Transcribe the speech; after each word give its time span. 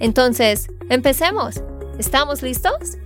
Entonces, 0.00 0.68
empecemos. 0.90 1.62
¿Estamos 1.98 2.42
listos? 2.42 2.98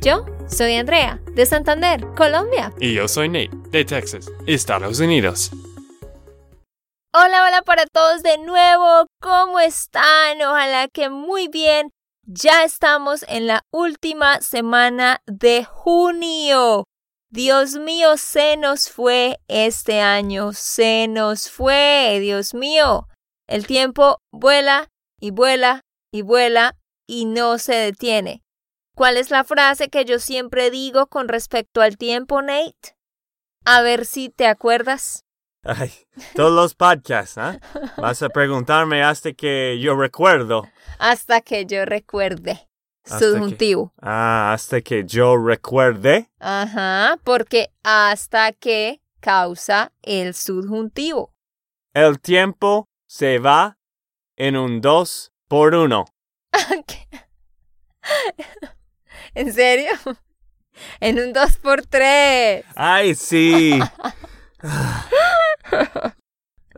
Yo 0.00 0.24
soy 0.48 0.76
Andrea, 0.76 1.20
de 1.34 1.44
Santander, 1.46 2.06
Colombia. 2.16 2.72
Y 2.80 2.94
yo 2.94 3.06
soy 3.06 3.28
Nate, 3.28 3.50
de 3.70 3.84
Texas, 3.84 4.30
Estados 4.46 4.98
Unidos. 5.00 5.50
Hola, 7.12 7.44
hola 7.46 7.62
para 7.62 7.86
todos 7.86 8.22
de 8.22 8.38
nuevo. 8.38 9.06
¿Cómo 9.20 9.60
están? 9.60 10.40
Ojalá 10.40 10.88
que 10.88 11.10
muy 11.10 11.48
bien. 11.48 11.90
Ya 12.24 12.64
estamos 12.64 13.24
en 13.28 13.46
la 13.46 13.62
última 13.72 14.40
semana 14.40 15.20
de 15.26 15.64
junio. 15.64 16.84
Dios 17.28 17.76
mío, 17.76 18.16
se 18.16 18.56
nos 18.56 18.88
fue 18.88 19.38
este 19.48 20.00
año, 20.00 20.52
se 20.52 21.06
nos 21.08 21.50
fue, 21.50 22.18
Dios 22.20 22.54
mío. 22.54 23.06
El 23.48 23.66
tiempo 23.66 24.18
vuela 24.32 24.88
y 25.20 25.30
vuela 25.30 25.82
y 26.12 26.22
vuela 26.22 26.76
y 27.06 27.24
no 27.24 27.58
se 27.58 27.74
detiene. 27.74 28.42
¿Cuál 28.94 29.16
es 29.16 29.30
la 29.30 29.44
frase 29.44 29.88
que 29.88 30.04
yo 30.04 30.18
siempre 30.18 30.70
digo 30.70 31.06
con 31.06 31.28
respecto 31.28 31.80
al 31.80 31.96
tiempo, 31.96 32.42
Nate? 32.42 32.96
A 33.64 33.82
ver 33.82 34.04
si 34.04 34.28
te 34.28 34.46
acuerdas. 34.46 35.24
Ay, 35.62 35.92
todos 36.34 36.52
los 36.52 36.74
podcasts, 36.74 37.38
¿ah? 37.38 37.58
Vas 37.96 38.22
a 38.22 38.28
preguntarme 38.28 39.02
hasta 39.02 39.32
que 39.32 39.78
yo 39.80 39.94
recuerdo. 39.94 40.66
Hasta 40.98 41.40
que 41.40 41.66
yo 41.66 41.84
recuerde 41.84 42.70
subjuntivo. 43.04 43.92
ah, 44.00 44.52
hasta 44.52 44.80
que 44.80 45.04
yo 45.04 45.36
recuerde. 45.36 46.30
Ajá, 46.38 47.18
porque 47.24 47.70
hasta 47.82 48.52
que 48.52 49.00
causa 49.20 49.92
el 50.02 50.34
subjuntivo. 50.34 51.32
El 51.94 52.20
tiempo 52.20 52.88
se 53.08 53.38
va 53.38 53.78
en 54.36 54.56
un 54.56 54.80
dos 54.80 55.29
por 55.50 55.74
uno. 55.74 56.06
¿En 59.34 59.52
serio? 59.52 59.90
En 61.00 61.18
un 61.18 61.32
dos 61.32 61.56
por 61.56 61.84
tres. 61.84 62.64
Ay, 62.76 63.16
sí. 63.16 63.80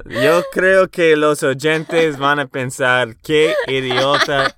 Yo 0.07 0.43
creo 0.53 0.89
que 0.89 1.17
los 1.17 1.43
oyentes 1.43 2.17
van 2.17 2.41
a 2.41 2.47
pensar, 2.47 3.15
qué 3.23 3.55
idiota 3.69 4.57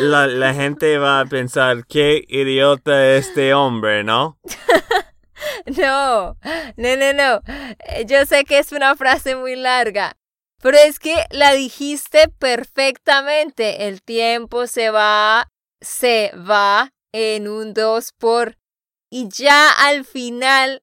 la, 0.00 0.26
la 0.26 0.54
gente 0.54 0.98
va 0.98 1.20
a 1.20 1.26
pensar, 1.26 1.86
qué 1.86 2.24
idiota 2.26 3.14
este 3.14 3.54
hombre, 3.54 4.02
¿no? 4.02 4.40
no, 5.66 6.36
no, 6.76 6.96
no, 6.96 7.12
no. 7.12 7.42
Eh, 7.78 8.06
yo 8.06 8.26
sé 8.26 8.44
que 8.44 8.58
es 8.58 8.72
una 8.72 8.96
frase 8.96 9.36
muy 9.36 9.54
larga, 9.54 10.16
pero 10.64 10.78
es 10.78 10.98
que 10.98 11.26
la 11.30 11.52
dijiste 11.52 12.30
perfectamente. 12.38 13.86
El 13.86 14.00
tiempo 14.00 14.66
se 14.66 14.88
va, 14.88 15.48
se 15.82 16.32
va 16.36 16.90
en 17.12 17.48
un 17.48 17.74
dos 17.74 18.12
por... 18.18 18.56
Y 19.10 19.28
ya 19.28 19.70
al 19.70 20.06
final 20.06 20.82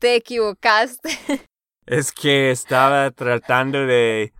te 0.00 0.16
equivocaste. 0.16 1.10
Es 1.86 2.12
que 2.12 2.50
estaba 2.50 3.10
tratando 3.10 3.84
de 3.84 4.32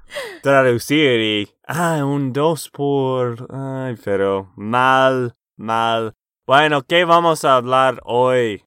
traducir 0.43 1.21
y 1.21 1.55
Ah, 1.67 2.03
un 2.05 2.33
dos 2.33 2.71
por... 2.71 3.49
Ay, 3.51 3.97
pero 4.03 4.51
mal, 4.57 5.35
mal. 5.57 6.15
Bueno, 6.47 6.83
¿qué 6.83 7.05
vamos 7.05 7.45
a 7.45 7.57
hablar 7.57 8.01
hoy? 8.05 8.65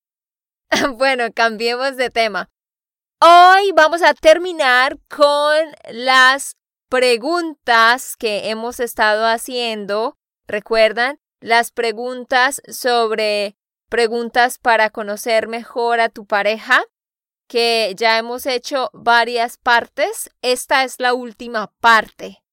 bueno, 0.98 1.32
cambiemos 1.34 1.98
de 1.98 2.12
tema. 2.12 2.50
Hoy 3.26 3.72
vamos 3.74 4.02
a 4.02 4.14
terminar 4.14 5.00
con 5.08 5.58
las 5.92 6.58
preguntas 6.90 8.18
que 8.18 8.50
hemos 8.50 8.82
estado 8.82 9.26
haciendo. 9.26 10.18
¿Recuerdan? 10.46 11.20
Las 11.40 11.72
preguntas 11.72 12.62
sobre 12.68 13.56
preguntas 13.90 14.58
para 14.58 14.90
conocer 14.90 15.48
mejor 15.48 16.02
a 16.02 16.10
tu 16.10 16.26
pareja, 16.26 16.84
que 17.48 17.94
ya 17.96 18.18
hemos 18.18 18.46
hecho 18.46 18.90
varias 18.92 19.58
partes. 19.58 20.30
Esta 20.42 20.84
es 20.84 21.00
la 21.00 21.14
última 21.14 21.72
parte 21.80 22.44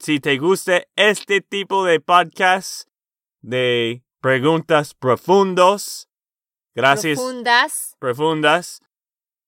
si 0.00 0.18
te 0.18 0.38
gusta 0.38 0.82
este 0.96 1.42
tipo 1.42 1.84
de 1.84 2.00
podcast 2.00 2.88
de 3.42 4.02
preguntas 4.20 4.94
profundos, 4.94 6.08
gracias. 6.74 7.18
Profundas. 7.18 7.96
Profundas. 7.98 8.80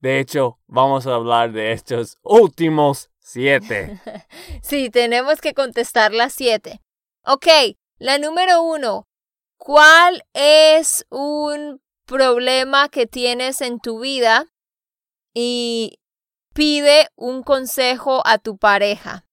de 0.00 0.18
hecho, 0.18 0.58
vamos 0.66 1.06
a 1.06 1.14
hablar 1.14 1.52
de 1.52 1.70
estos 1.70 2.18
últimos 2.22 3.08
siete. 3.32 3.98
sí, 4.62 4.90
tenemos 4.90 5.40
que 5.40 5.54
contestar 5.54 6.12
las 6.12 6.32
siete. 6.34 6.80
Ok, 7.24 7.46
La 7.98 8.18
número 8.18 8.62
uno, 8.62 9.06
¿cuál 9.56 10.24
es 10.34 11.06
un 11.08 11.80
problema 12.04 12.88
que 12.88 13.06
tienes 13.06 13.60
en 13.60 13.78
tu 13.78 14.00
vida 14.00 14.46
y 15.32 16.00
pide 16.52 17.08
un 17.16 17.42
consejo 17.42 18.22
a 18.26 18.38
tu 18.38 18.58
pareja? 18.58 19.24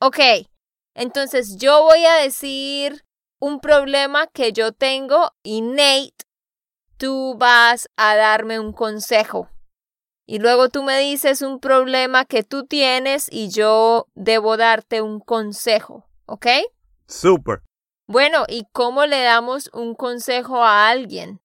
Ok, 0.00 0.18
entonces 0.94 1.58
yo 1.58 1.82
voy 1.82 2.04
a 2.06 2.14
decir 2.14 3.04
un 3.40 3.60
problema 3.60 4.26
que 4.26 4.52
yo 4.52 4.72
tengo 4.72 5.32
y 5.42 5.60
Nate, 5.60 6.24
tú 6.96 7.36
vas 7.38 7.88
a 7.96 8.16
darme 8.16 8.58
un 8.58 8.72
consejo. 8.72 9.48
Y 10.30 10.40
luego 10.40 10.68
tú 10.68 10.82
me 10.82 10.98
dices 10.98 11.40
un 11.40 11.58
problema 11.58 12.26
que 12.26 12.42
tú 12.42 12.66
tienes 12.66 13.28
y 13.32 13.48
yo 13.48 14.08
debo 14.14 14.58
darte 14.58 15.00
un 15.00 15.20
consejo, 15.20 16.06
¿ok? 16.26 16.46
Super. 17.06 17.62
Bueno, 18.06 18.44
¿y 18.46 18.66
cómo 18.72 19.06
le 19.06 19.22
damos 19.22 19.70
un 19.72 19.94
consejo 19.94 20.62
a 20.62 20.90
alguien? 20.90 21.40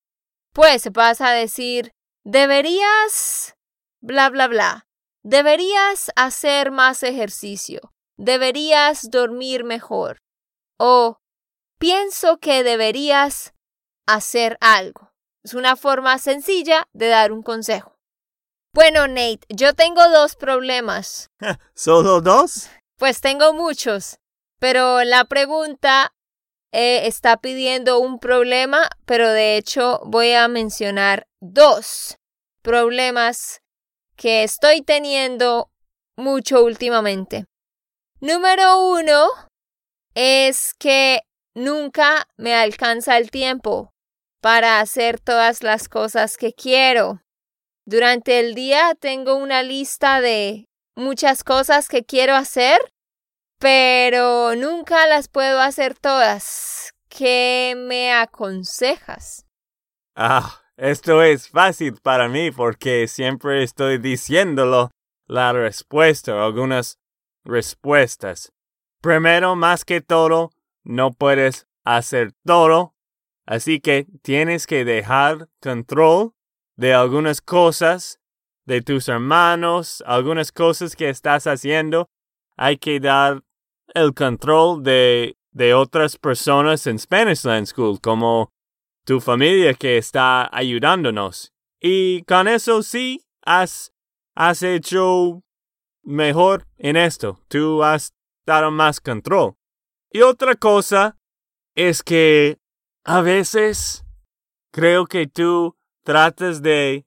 Pues 0.52 0.92
vas 0.92 1.22
a 1.22 1.32
decir, 1.32 1.92
deberías, 2.26 3.56
bla, 4.02 4.30
bla, 4.30 4.50
bla, 4.50 4.86
deberías 5.24 6.12
hacer 6.18 6.72
más 6.72 7.04
ejercicio, 7.04 7.94
deberías 8.18 9.10
dormir 9.10 9.64
mejor, 9.64 10.18
o 10.78 11.20
pienso 11.80 12.38
que 12.38 12.64
deberías 12.64 13.54
hacer 14.08 14.58
algo. 14.60 15.14
Es 15.42 15.54
una 15.54 15.78
forma 15.78 16.18
sencilla 16.18 16.90
de 16.92 17.08
dar 17.08 17.32
un 17.32 17.44
consejo. 17.44 17.93
Bueno, 18.74 19.08
Nate, 19.08 19.42
yo 19.50 19.76
tengo 19.76 20.10
dos 20.10 20.36
problemas. 20.36 21.30
¿Solo 21.76 22.22
dos? 22.22 22.70
Pues 22.98 23.22
tengo 23.22 23.54
muchos, 23.54 24.18
pero 24.60 25.04
la 25.04 25.26
pregunta 25.26 26.12
eh, 26.72 27.06
está 27.06 27.38
pidiendo 27.38 28.00
un 28.00 28.18
problema, 28.20 28.90
pero 29.06 29.30
de 29.30 29.58
hecho 29.58 30.02
voy 30.06 30.34
a 30.34 30.48
mencionar 30.48 31.28
dos 31.40 32.18
problemas 32.64 33.62
que 34.16 34.42
estoy 34.42 34.82
teniendo 34.82 35.70
mucho 36.18 36.64
últimamente. 36.64 37.46
Número 38.22 38.80
uno 38.90 39.28
es 40.16 40.74
que 40.80 41.22
nunca 41.54 42.28
me 42.38 42.56
alcanza 42.56 43.18
el 43.18 43.30
tiempo 43.30 43.94
para 44.42 44.80
hacer 44.80 45.20
todas 45.20 45.62
las 45.62 45.90
cosas 45.90 46.38
que 46.38 46.54
quiero. 46.54 47.23
Durante 47.86 48.40
el 48.40 48.56
día 48.56 48.96
tengo 48.98 49.36
una 49.36 49.62
lista 49.62 50.22
de 50.22 50.70
muchas 50.96 51.44
cosas 51.44 51.90
que 51.90 52.06
quiero 52.06 52.34
hacer, 52.34 52.80
pero 53.60 54.56
nunca 54.56 55.06
las 55.08 55.28
puedo 55.28 55.60
hacer 55.60 55.94
todas. 55.98 56.94
¿Qué 57.10 57.74
me 57.76 58.14
aconsejas? 58.14 59.46
Ah, 60.16 60.62
esto 60.78 61.22
es 61.22 61.50
fácil 61.50 61.96
para 62.02 62.30
mí 62.30 62.52
porque 62.52 63.10
siempre 63.10 63.64
estoy 63.64 63.98
diciéndolo 63.98 64.92
la 65.28 65.52
respuesta, 65.52 66.42
algunas 66.42 67.00
respuestas. 67.44 68.54
Primero, 69.02 69.58
más 69.58 69.84
que 69.84 70.00
todo, 70.00 70.52
no 70.86 71.12
puedes 71.12 71.68
hacer 71.84 72.32
todo, 72.46 72.96
así 73.46 73.82
que 73.82 74.08
tienes 74.22 74.68
que 74.68 74.86
dejar 74.86 75.50
control 75.62 76.34
de 76.84 76.94
algunas 76.94 77.40
cosas 77.40 78.20
de 78.66 78.82
tus 78.82 79.08
hermanos, 79.08 80.04
algunas 80.06 80.52
cosas 80.52 80.98
que 80.98 81.08
estás 81.08 81.48
haciendo. 81.48 82.10
Hay 82.58 82.78
que 82.78 83.00
dar 83.00 83.42
el 83.94 84.14
control 84.14 84.84
de, 84.84 85.38
de 85.54 85.74
otras 85.74 86.18
personas 86.18 86.86
en 86.86 87.00
Spanish 87.00 87.46
Land 87.46 87.68
School, 87.68 88.02
como 88.02 88.52
tu 89.06 89.22
familia 89.22 89.74
que 89.76 89.98
está 89.98 90.50
ayudándonos. 90.52 91.54
Y 91.80 92.24
con 92.24 92.50
eso 92.50 92.84
sí 92.84 93.22
has, 93.46 93.94
has 94.36 94.62
hecho 94.62 95.42
mejor 96.04 96.68
en 96.78 96.98
esto. 96.98 97.40
Tú 97.48 97.82
has 97.82 98.14
dado 98.46 98.72
más 98.72 99.00
control. 99.00 99.56
Y 100.12 100.20
otra 100.20 100.56
cosa 100.56 101.18
es 101.76 102.04
que 102.04 102.58
a 103.06 103.22
veces 103.22 104.04
creo 104.74 105.06
que 105.06 105.28
tú 105.28 105.78
tratas 106.04 106.62
de 106.62 107.06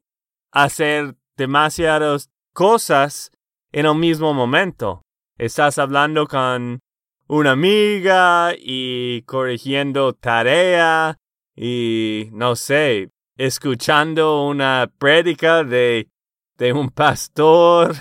hacer 0.52 1.14
demasiadas 1.36 2.30
cosas 2.52 3.30
en 3.72 3.86
el 3.86 3.94
mismo 3.94 4.32
momento. 4.34 5.02
Estás 5.38 5.78
hablando 5.78 6.26
con 6.26 6.80
una 7.28 7.52
amiga 7.52 8.54
y 8.58 9.22
corrigiendo 9.22 10.14
tarea 10.14 11.18
y 11.54 12.28
no 12.32 12.56
sé, 12.56 13.10
escuchando 13.36 14.46
una 14.46 14.90
prédica 14.98 15.64
de, 15.64 16.08
de 16.56 16.72
un 16.72 16.90
pastor. 16.90 17.94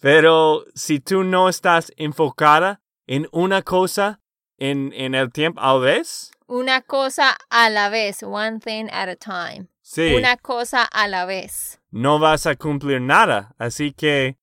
Pero 0.00 0.64
si 0.74 1.00
tú 1.00 1.22
no 1.22 1.48
estás 1.48 1.92
enfocada 1.96 2.80
en 3.06 3.28
una 3.32 3.62
cosa 3.62 4.20
en, 4.58 4.92
en 4.94 5.14
el 5.14 5.32
tiempo 5.32 5.60
a 5.60 5.74
la 5.74 5.78
vez. 5.78 6.32
Una 6.46 6.82
cosa 6.82 7.36
a 7.50 7.70
la 7.70 7.88
vez, 7.88 8.22
one 8.22 8.58
thing 8.58 8.88
at 8.90 9.08
a 9.08 9.16
time. 9.16 9.71
Sí. 9.92 10.14
Una 10.14 10.38
cosa 10.38 10.84
a 10.84 11.06
la 11.06 11.26
vez. 11.26 11.78
No 11.90 12.18
vas 12.18 12.46
a 12.46 12.56
cumplir 12.56 13.02
nada. 13.02 13.54
Así 13.58 13.92
que, 13.92 14.38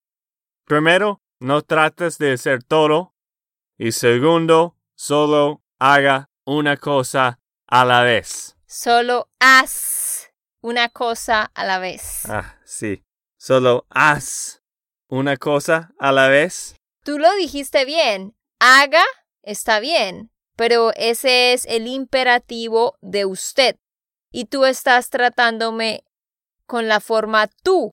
primero, 0.66 1.24
no 1.40 1.64
trates 1.64 2.20
de 2.20 2.34
hacer 2.34 2.62
todo. 2.62 3.16
Y 3.76 3.94
segundo, 3.94 4.78
solo 4.94 5.64
haga 5.80 6.30
una 6.46 6.78
cosa 6.78 7.40
a 7.66 7.84
la 7.84 8.04
vez. 8.04 8.58
Solo 8.68 9.28
haz 9.40 10.32
una 10.62 10.88
cosa 10.90 11.50
a 11.56 11.66
la 11.66 11.80
vez. 11.80 12.30
Ah, 12.30 12.60
sí. 12.64 13.04
Solo 13.36 13.88
haz 13.90 14.62
una 15.08 15.36
cosa 15.36 15.96
a 15.98 16.12
la 16.12 16.28
vez. 16.28 16.76
Tú 17.04 17.18
lo 17.18 17.34
dijiste 17.38 17.86
bien. 17.86 18.36
Haga 18.60 19.04
está 19.42 19.80
bien, 19.80 20.30
pero 20.56 20.92
ese 20.96 21.54
es 21.54 21.66
el 21.66 21.88
imperativo 21.88 23.00
de 23.02 23.26
usted 23.26 23.78
y 24.32 24.46
tú 24.46 24.66
estás 24.66 25.10
tratándome 25.10 26.04
con 26.66 26.88
la 26.88 27.00
forma 27.00 27.48
tú. 27.64 27.92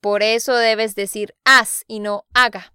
Por 0.00 0.22
eso 0.22 0.54
debes 0.54 0.94
decir 0.94 1.34
haz 1.44 1.84
y 1.86 2.00
no 2.00 2.24
haga. 2.34 2.72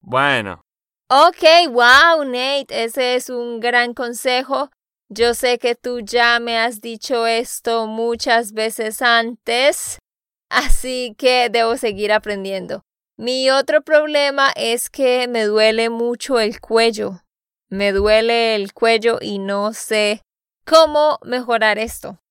Bueno. 0.00 0.62
Ok, 1.08 1.68
wow, 1.68 2.24
Nate, 2.24 2.84
ese 2.84 3.16
es 3.16 3.28
un 3.28 3.60
gran 3.60 3.94
consejo. 3.94 4.70
Yo 5.08 5.34
sé 5.34 5.58
que 5.58 5.74
tú 5.74 6.00
ya 6.00 6.40
me 6.40 6.56
has 6.58 6.80
dicho 6.80 7.26
esto 7.26 7.86
muchas 7.86 8.52
veces 8.52 9.02
antes, 9.02 9.98
así 10.48 11.14
que 11.18 11.50
debo 11.50 11.76
seguir 11.76 12.12
aprendiendo. 12.12 12.82
Mi 13.18 13.50
otro 13.50 13.82
problema 13.82 14.52
es 14.56 14.88
que 14.88 15.28
me 15.28 15.44
duele 15.44 15.90
mucho 15.90 16.40
el 16.40 16.60
cuello. 16.60 17.20
Me 17.68 17.92
duele 17.92 18.54
el 18.54 18.72
cuello 18.72 19.18
y 19.20 19.38
no 19.38 19.74
sé 19.74 20.22
cómo 20.64 21.18
mejorar 21.22 21.78
esto. 21.78 22.21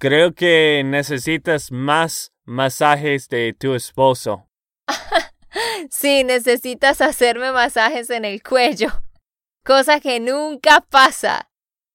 Creo 0.00 0.32
que 0.32 0.80
necesitas 0.82 1.70
más 1.70 2.32
masajes 2.46 3.28
de 3.28 3.52
tu 3.52 3.74
esposo. 3.74 4.48
sí, 5.90 6.24
necesitas 6.24 7.02
hacerme 7.02 7.52
masajes 7.52 8.08
en 8.08 8.24
el 8.24 8.42
cuello, 8.42 8.88
cosa 9.62 10.00
que 10.00 10.18
nunca 10.18 10.80
pasa. 10.80 11.50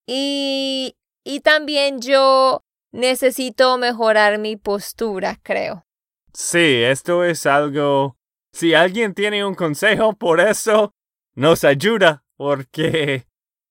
Y, 0.06 0.96
y 1.24 1.40
también 1.40 2.00
yo 2.00 2.64
necesito 2.92 3.76
mejorar 3.80 4.38
mi 4.38 4.56
postura, 4.56 5.40
creo. 5.42 5.88
Sí, 6.32 6.84
esto 6.84 7.24
es 7.24 7.48
algo... 7.48 8.18
Si 8.54 8.76
alguien 8.76 9.16
tiene 9.16 9.44
un 9.44 9.56
consejo 9.56 10.14
por 10.14 10.42
eso, 10.42 10.94
nos 11.34 11.64
ayuda, 11.64 12.24
porque... 12.38 13.26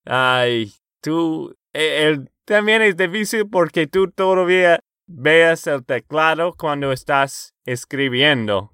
Ay, 0.05 0.73
tú... 1.01 1.55
E, 1.73 2.09
el, 2.09 2.34
también 2.45 2.83
es 2.83 2.97
difícil 2.97 3.49
porque 3.49 3.87
tú 3.87 4.11
todavía 4.11 4.81
veas 5.07 5.67
el 5.67 5.85
teclado 5.85 6.55
cuando 6.57 6.93
estás 6.93 7.55
escribiendo. 7.65 8.73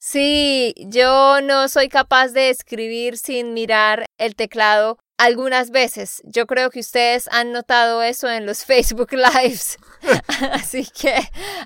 Sí, 0.00 0.74
yo 0.78 1.40
no 1.42 1.68
soy 1.68 1.88
capaz 1.88 2.28
de 2.28 2.50
escribir 2.50 3.18
sin 3.18 3.52
mirar 3.52 4.06
el 4.16 4.36
teclado 4.36 4.98
algunas 5.18 5.70
veces. 5.70 6.22
Yo 6.24 6.46
creo 6.46 6.70
que 6.70 6.80
ustedes 6.80 7.28
han 7.32 7.52
notado 7.52 8.02
eso 8.02 8.30
en 8.30 8.46
los 8.46 8.64
Facebook 8.64 9.12
Lives. 9.12 9.76
Así 10.52 10.86
que 10.86 11.18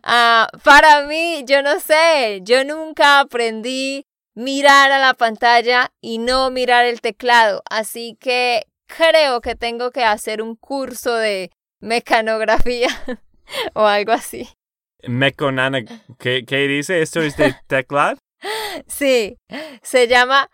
uh, 0.04 0.58
para 0.64 1.06
mí, 1.06 1.44
yo 1.46 1.62
no 1.62 1.78
sé, 1.78 2.40
yo 2.42 2.64
nunca 2.64 3.20
aprendí 3.20 4.06
mirar 4.34 4.90
a 4.92 4.98
la 4.98 5.12
pantalla 5.12 5.92
y 6.00 6.16
no 6.16 6.50
mirar 6.50 6.86
el 6.86 7.02
teclado. 7.02 7.62
Así 7.68 8.16
que 8.18 8.66
creo 8.96 9.40
que 9.40 9.54
tengo 9.54 9.90
que 9.90 10.04
hacer 10.04 10.42
un 10.42 10.56
curso 10.56 11.14
de 11.14 11.50
mecanografía 11.80 12.88
o 13.74 13.86
algo 13.86 14.12
así. 14.12 14.48
Meconana, 15.04 15.80
¿qué, 16.18 16.44
¿qué 16.46 16.68
dice? 16.68 17.02
¿Esto 17.02 17.20
es 17.22 17.36
de 17.36 17.56
teclado? 17.66 18.18
Sí, 18.86 19.36
se 19.82 20.06
llama 20.08 20.48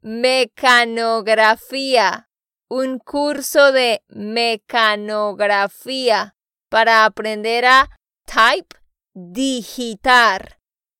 mecanografía. 0.00 2.24
un 2.70 2.98
curso 2.98 3.72
de 3.72 4.02
mecanografía 4.08 6.36
para 6.68 7.06
aprender 7.06 7.64
a 7.64 7.88
type, 8.26 8.76
digitar. 9.14 10.58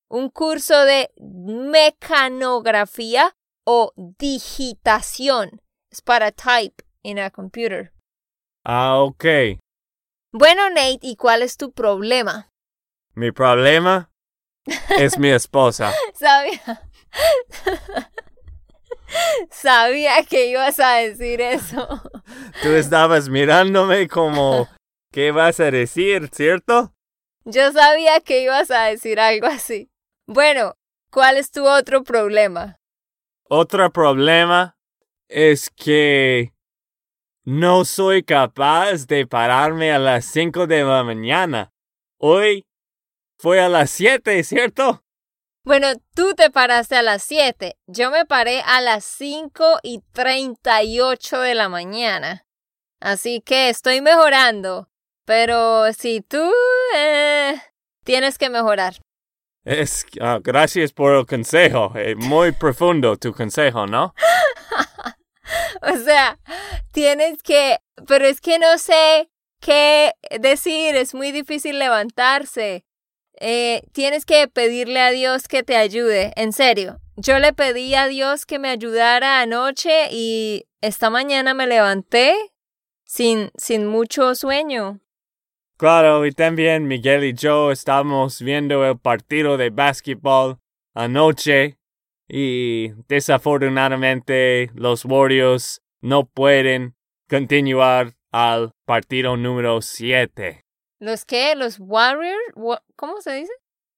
Un 0.08 0.30
curso 0.30 0.86
de 0.86 1.10
mecanografía 1.18 3.36
o 3.64 3.92
digitación. 3.96 5.60
Es 5.90 6.02
para 6.02 6.30
type 6.30 6.84
in 7.02 7.18
a 7.18 7.30
computer. 7.30 7.92
Ah, 8.64 8.98
ok. 8.98 9.24
Bueno, 10.32 10.68
Nate, 10.68 10.98
¿y 11.02 11.16
cuál 11.16 11.42
es 11.42 11.56
tu 11.56 11.72
problema? 11.72 12.50
Mi 13.14 13.32
problema 13.32 14.10
es 14.98 15.18
mi 15.18 15.30
esposa. 15.30 15.94
Sabía. 16.14 16.60
Sabía 19.50 20.22
que 20.24 20.46
ibas 20.50 20.78
a 20.80 20.96
decir 20.96 21.40
eso. 21.40 21.88
Tú 22.62 22.68
estabas 22.72 23.30
mirándome 23.30 24.06
como, 24.08 24.68
¿qué 25.10 25.30
vas 25.30 25.58
a 25.60 25.70
decir, 25.70 26.28
cierto? 26.32 26.92
Yo 27.44 27.72
sabía 27.72 28.20
que 28.20 28.42
ibas 28.42 28.70
a 28.70 28.84
decir 28.84 29.18
algo 29.18 29.46
así. 29.46 29.90
Bueno, 30.26 30.74
¿cuál 31.10 31.38
es 31.38 31.50
tu 31.50 31.66
otro 31.66 32.04
problema? 32.04 32.78
Otro 33.48 33.90
problema 33.90 34.77
es 35.28 35.70
que 35.70 36.52
no 37.44 37.84
soy 37.84 38.22
capaz 38.22 39.06
de 39.06 39.26
pararme 39.26 39.92
a 39.92 39.98
las 39.98 40.24
5 40.26 40.66
de 40.66 40.84
la 40.84 41.04
mañana. 41.04 41.72
Hoy 42.18 42.66
fue 43.38 43.60
a 43.60 43.68
las 43.68 43.90
7, 43.90 44.42
¿cierto? 44.44 45.04
Bueno, 45.64 45.88
tú 46.14 46.34
te 46.34 46.50
paraste 46.50 46.96
a 46.96 47.02
las 47.02 47.22
7. 47.22 47.76
Yo 47.86 48.10
me 48.10 48.24
paré 48.24 48.62
a 48.62 48.80
las 48.80 49.04
5 49.04 49.80
y 49.82 50.00
38 50.12 51.40
de 51.40 51.54
la 51.54 51.68
mañana. 51.68 52.46
Así 53.00 53.40
que 53.40 53.68
estoy 53.68 54.00
mejorando. 54.00 54.88
Pero 55.24 55.92
si 55.92 56.22
tú 56.22 56.50
eh, 56.96 57.60
tienes 58.04 58.38
que 58.38 58.48
mejorar. 58.48 58.96
Es, 59.64 60.06
ah, 60.20 60.38
gracias 60.42 60.92
por 60.92 61.14
el 61.14 61.26
consejo. 61.26 61.92
Eh, 61.96 62.14
muy 62.16 62.52
profundo 62.52 63.18
tu 63.18 63.34
consejo, 63.34 63.86
¿no? 63.86 64.14
o 65.82 65.96
sea, 65.96 66.38
tienes 66.92 67.42
que... 67.42 67.78
Pero 68.06 68.26
es 68.26 68.40
que 68.40 68.58
no 68.58 68.78
sé 68.78 69.30
qué 69.60 70.12
decir. 70.40 70.96
Es 70.96 71.14
muy 71.14 71.32
difícil 71.32 71.78
levantarse. 71.78 72.84
Eh, 73.40 73.82
tienes 73.92 74.24
que 74.24 74.48
pedirle 74.48 75.00
a 75.00 75.10
Dios 75.10 75.46
que 75.48 75.62
te 75.62 75.76
ayude, 75.76 76.32
en 76.36 76.52
serio. 76.52 77.00
Yo 77.16 77.38
le 77.38 77.52
pedí 77.52 77.94
a 77.94 78.08
Dios 78.08 78.46
que 78.46 78.58
me 78.58 78.68
ayudara 78.68 79.40
anoche 79.40 80.08
y 80.10 80.66
esta 80.80 81.10
mañana 81.10 81.54
me 81.54 81.66
levanté 81.66 82.34
sin, 83.04 83.50
sin 83.56 83.86
mucho 83.86 84.34
sueño. 84.34 85.00
Claro, 85.76 86.26
y 86.26 86.32
también 86.32 86.88
Miguel 86.88 87.24
y 87.24 87.34
yo 87.34 87.70
estamos 87.70 88.42
viendo 88.42 88.84
el 88.84 88.98
partido 88.98 89.56
de 89.56 89.70
básquetbol 89.70 90.58
anoche 90.94 91.77
y 92.28 92.92
desafortunadamente 93.08 94.70
los 94.74 95.04
Warriors 95.04 95.82
no 96.00 96.26
pueden 96.26 96.94
continuar 97.28 98.14
al 98.30 98.72
partido 98.84 99.36
número 99.36 99.80
7. 99.80 100.64
¿Los 101.00 101.24
qué? 101.24 101.54
¿Los 101.54 101.78
Warriors? 101.78 102.38
¿Cómo 102.96 103.20
se 103.20 103.32
dice? 103.32 103.52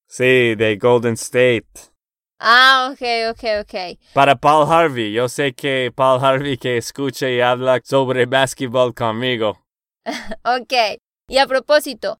Sí, 0.06 0.54
de 0.54 0.76
Golden 0.80 1.14
State. 1.14 1.90
Ah, 2.38 2.90
ok, 2.92 3.32
ok, 3.32 3.44
ok. 3.62 3.98
Para 4.14 4.34
Paul 4.36 4.70
Harvey, 4.70 5.12
yo 5.12 5.28
sé 5.28 5.52
que 5.52 5.92
Paul 5.94 6.24
Harvey 6.24 6.56
que 6.56 6.78
escucha 6.78 7.28
y 7.28 7.40
habla 7.40 7.80
sobre 7.84 8.24
básquetbol 8.24 8.94
conmigo. 8.94 9.58
ok, 10.44 10.98
y 11.28 11.38
a 11.38 11.46
propósito, 11.46 12.18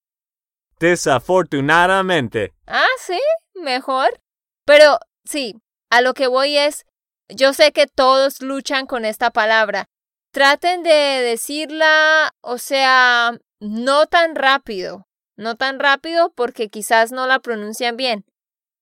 Desafortunadamente. 0.80 2.54
Ah, 2.68 2.84
sí, 3.00 3.22
mejor. 3.56 4.20
Pero 4.66 5.00
sí, 5.24 5.56
a 5.90 6.02
lo 6.02 6.14
que 6.14 6.28
voy 6.28 6.58
es, 6.58 6.86
yo 7.30 7.54
sé 7.54 7.72
que 7.72 7.88
todos 7.88 8.42
luchan 8.42 8.86
con 8.86 9.06
esta 9.06 9.32
palabra. 9.32 9.86
Traten 10.32 10.84
de 10.84 10.92
decirla, 10.92 12.34
o 12.42 12.58
sea, 12.58 13.32
no 13.62 14.08
tan 14.08 14.36
rápido. 14.36 15.08
No 15.38 15.56
tan 15.56 15.80
rápido 15.80 16.34
porque 16.36 16.70
quizás 16.70 17.12
no 17.12 17.28
la 17.28 17.40
pronuncian 17.40 17.96
bien. 17.96 18.26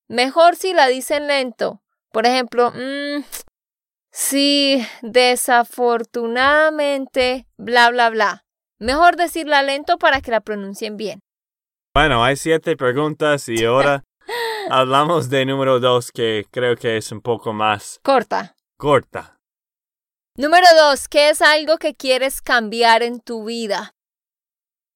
Mejor 0.07 0.55
si 0.55 0.73
la 0.73 0.87
dicen 0.87 1.27
lento. 1.27 1.81
Por 2.11 2.25
ejemplo, 2.25 2.71
mmm, 2.71 3.23
Sí, 4.17 4.81
desafortunadamente, 5.01 7.47
bla, 7.57 7.89
bla, 7.89 8.09
bla. 8.09 8.45
Mejor 8.79 9.17
decirla 9.17 9.61
lento 9.61 9.97
para 9.97 10.21
que 10.21 10.31
la 10.31 10.39
pronuncien 10.39 10.95
bien. 10.95 11.19
Bueno, 11.93 12.23
hay 12.23 12.37
siete 12.37 12.77
preguntas 12.77 13.49
y 13.49 13.65
ahora 13.65 14.05
hablamos 14.69 15.29
de 15.29 15.45
número 15.45 15.81
dos 15.81 16.13
que 16.13 16.45
creo 16.49 16.77
que 16.77 16.95
es 16.95 17.11
un 17.11 17.19
poco 17.19 17.51
más 17.51 17.99
corta. 18.03 18.55
Corta. 18.77 19.37
Número 20.37 20.67
dos, 20.77 21.09
¿qué 21.09 21.31
es 21.31 21.41
algo 21.41 21.77
que 21.77 21.93
quieres 21.93 22.41
cambiar 22.41 23.03
en 23.03 23.19
tu 23.19 23.43
vida? 23.43 23.94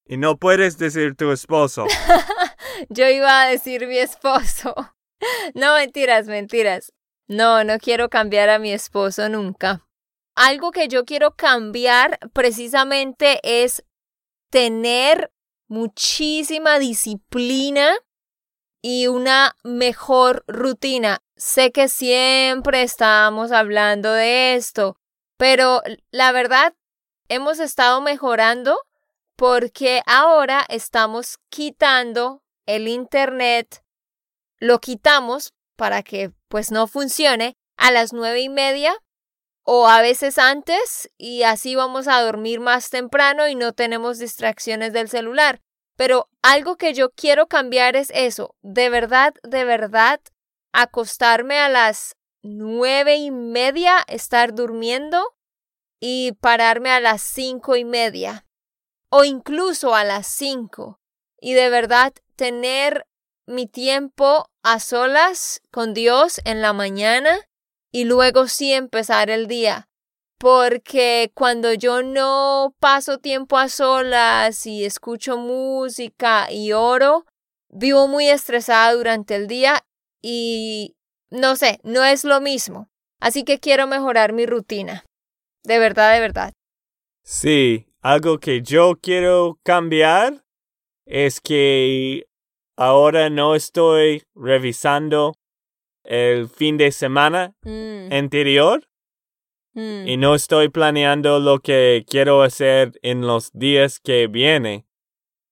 Y 0.10 0.18
no 0.18 0.38
puedes 0.38 0.80
decir 0.80 1.16
tu 1.16 1.32
esposo. 1.32 1.86
Yo 2.90 3.08
iba 3.08 3.44
a 3.44 3.48
decir 3.48 3.88
mi 3.88 3.98
esposo. 3.98 4.76
No, 5.54 5.76
mentiras, 5.76 6.28
mentiras. 6.28 6.94
No, 7.28 7.66
no 7.66 7.78
quiero 7.78 8.08
cambiar 8.10 8.48
a 8.50 8.58
mi 8.58 8.72
esposo 8.72 9.28
nunca. 9.28 9.86
Algo 10.34 10.72
que 10.72 10.88
yo 10.88 11.04
quiero 11.04 11.36
cambiar 11.36 12.20
precisamente 12.32 13.42
es 13.44 13.84
tener 14.50 15.30
muchísima 15.68 16.80
disciplina 16.80 17.98
y 18.82 19.08
una 19.08 19.58
mejor 19.66 20.46
rutina. 20.48 21.20
Sé 21.36 21.74
que 21.74 21.90
siempre 21.90 22.84
estamos 22.84 23.52
hablando 23.52 24.14
de 24.14 24.56
esto, 24.56 24.96
pero 25.38 25.82
la 26.12 26.32
verdad 26.32 26.74
hemos 27.28 27.60
estado 27.60 28.00
mejorando 28.00 28.80
porque 29.40 30.02
ahora 30.06 30.66
estamos 30.68 31.38
quitando 31.50 32.44
el 32.66 32.90
Internet, 32.90 33.86
lo 34.60 34.80
quitamos 34.80 35.54
para 35.78 36.04
que 36.04 36.34
pues 36.50 36.72
no 36.72 36.88
funcione 36.88 37.56
a 37.78 37.90
las 37.92 38.12
nueve 38.12 38.42
y 38.42 38.50
media 38.50 38.94
o 39.64 39.88
a 39.88 40.02
veces 40.02 40.38
antes 40.40 41.10
y 41.18 41.44
así 41.44 41.74
vamos 41.76 42.10
a 42.10 42.22
dormir 42.22 42.60
más 42.60 42.90
temprano 42.90 43.48
y 43.48 43.56
no 43.56 43.72
tenemos 43.72 44.20
distracciones 44.20 44.92
del 44.92 45.08
celular. 45.08 45.62
Pero 45.96 46.28
algo 46.42 46.76
que 46.76 46.94
yo 46.94 47.12
quiero 47.12 47.48
cambiar 47.48 47.96
es 47.96 48.12
eso, 48.14 48.58
de 48.62 48.90
verdad, 48.90 49.34
de 49.44 49.64
verdad, 49.64 50.20
acostarme 50.74 51.60
a 51.60 51.70
las 51.70 52.18
nueve 52.42 53.16
y 53.16 53.32
media, 53.32 54.04
estar 54.10 54.54
durmiendo 54.54 55.34
y 56.02 56.34
pararme 56.42 56.90
a 56.90 57.00
las 57.00 57.22
cinco 57.22 57.78
y 57.78 57.86
media 57.86 58.46
o 59.10 59.24
incluso 59.24 59.96
a 59.96 60.04
las 60.04 60.28
cinco 60.28 61.00
y 61.40 61.54
de 61.54 61.70
verdad 61.70 62.14
tener 62.36 63.06
mi 63.46 63.66
tiempo 63.66 64.50
a 64.64 64.80
solas 64.80 65.62
con 65.72 65.94
Dios 65.94 66.40
en 66.46 66.62
la 66.62 66.74
mañana 66.74 67.40
y 67.92 68.06
luego 68.06 68.48
sí 68.48 68.74
empezar 68.74 69.30
el 69.30 69.48
día. 69.48 69.88
Porque 70.38 71.32
cuando 71.34 71.74
yo 71.74 72.02
no 72.02 72.74
paso 72.80 73.18
tiempo 73.18 73.58
a 73.58 73.68
solas 73.68 74.66
y 74.66 74.86
escucho 74.86 75.38
música 75.38 76.50
y 76.52 76.72
oro, 76.72 77.26
vivo 77.70 78.08
muy 78.08 78.30
estresada 78.30 78.94
durante 78.94 79.36
el 79.36 79.48
día 79.48 79.84
y 80.22 80.96
no 81.30 81.56
sé, 81.56 81.80
no 81.84 82.04
es 82.04 82.24
lo 82.24 82.40
mismo. 82.40 82.90
Así 83.20 83.44
que 83.44 83.60
quiero 83.60 83.86
mejorar 83.88 84.32
mi 84.32 84.46
rutina. 84.46 85.04
De 85.64 85.78
verdad, 85.78 86.14
de 86.14 86.22
verdad. 86.22 86.54
Sí, 87.24 87.89
algo 88.02 88.40
que 88.40 88.62
yo 88.62 88.96
quiero 89.02 89.60
cambiar 89.64 90.46
es 91.06 91.42
que 91.42 92.26
ahora 92.78 93.30
no 93.30 93.56
estoy 93.56 94.24
revisando 94.36 95.34
el 96.04 96.48
fin 96.48 96.78
de 96.78 96.92
semana 96.92 97.54
mm. 97.64 98.14
anterior 98.14 98.88
mm. 99.74 100.08
y 100.08 100.18
no 100.18 100.36
estoy 100.36 100.70
planeando 100.70 101.40
lo 101.40 101.60
que 101.60 102.06
quiero 102.08 102.42
hacer 102.42 102.98
en 103.02 103.28
los 103.28 103.52
días 103.54 104.00
que 104.00 104.28
vienen. 104.28 104.86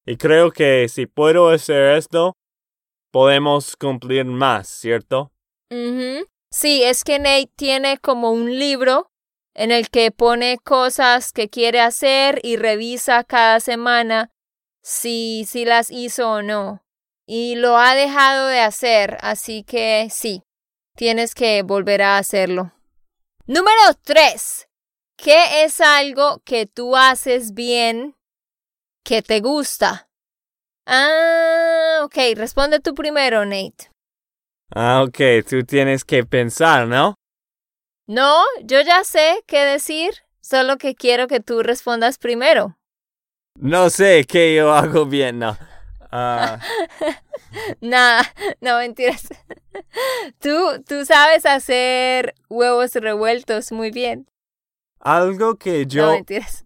Y 0.06 0.16
creo 0.16 0.52
que 0.52 0.88
si 0.88 1.06
puedo 1.06 1.50
hacer 1.50 1.98
esto, 1.98 2.38
podemos 3.12 3.76
cumplir 3.76 4.26
más, 4.26 4.70
¿cierto? 4.70 5.32
Sí, 6.50 6.82
es 6.84 7.04
que 7.04 7.20
Nate 7.20 7.52
tiene 7.56 7.98
como 7.98 8.32
un 8.32 8.58
libro 8.58 9.12
en 9.58 9.72
el 9.72 9.90
que 9.90 10.12
pone 10.12 10.60
cosas 10.64 11.34
que 11.34 11.50
quiere 11.50 11.82
hacer 11.82 12.40
y 12.44 12.58
revisa 12.58 13.24
cada 13.24 13.60
semana 13.60 14.30
si, 14.84 15.46
si 15.46 15.66
las 15.66 15.90
hizo 15.90 16.30
o 16.30 16.42
no. 16.44 16.84
Y 17.26 17.56
lo 17.56 17.76
ha 17.78 17.96
dejado 17.96 18.48
de 18.48 18.60
hacer, 18.60 19.18
así 19.20 19.64
que 19.64 20.08
sí, 20.12 20.44
tienes 20.96 21.34
que 21.34 21.64
volver 21.64 22.04
a 22.04 22.20
hacerlo. 22.20 22.72
Número 23.48 23.82
3. 24.04 24.68
¿Qué 25.18 25.64
es 25.64 25.82
algo 25.82 26.40
que 26.46 26.68
tú 26.68 26.96
haces 26.96 27.56
bien 27.56 28.16
que 29.04 29.24
te 29.24 29.42
gusta? 29.42 30.08
Ah, 30.86 32.02
ok, 32.04 32.16
responde 32.36 32.80
tú 32.80 32.94
primero, 32.94 33.44
Nate. 33.44 33.90
Ah, 34.74 35.04
ok, 35.04 35.46
tú 35.50 35.64
tienes 35.64 36.06
que 36.06 36.24
pensar, 36.24 36.88
¿no? 36.88 37.16
No, 38.08 38.42
yo 38.64 38.82
ya 38.82 39.04
sé 39.04 39.44
qué 39.48 39.66
decir, 39.66 40.14
solo 40.42 40.78
que 40.78 40.96
quiero 40.96 41.28
que 41.28 41.40
tú 41.40 41.62
respondas 41.62 42.18
primero. 42.18 42.78
No 43.60 43.90
sé 43.90 44.26
qué 44.26 44.56
yo 44.56 44.72
hago 44.72 45.06
bien, 45.06 45.40
no. 45.40 45.58
Ah, 46.12 46.60
Nada, 47.82 48.24
no 48.62 48.78
mentiras. 48.78 49.28
Tú, 50.40 50.84
tú 50.88 51.06
sabes 51.06 51.46
hacer 51.46 52.34
huevos 52.50 52.94
revueltos 52.96 53.72
muy 53.72 53.92
bien. 53.92 54.28
algo 55.00 55.56
que 55.58 55.84
No 55.84 55.90
yo, 55.90 56.12
mentiras. 56.12 56.66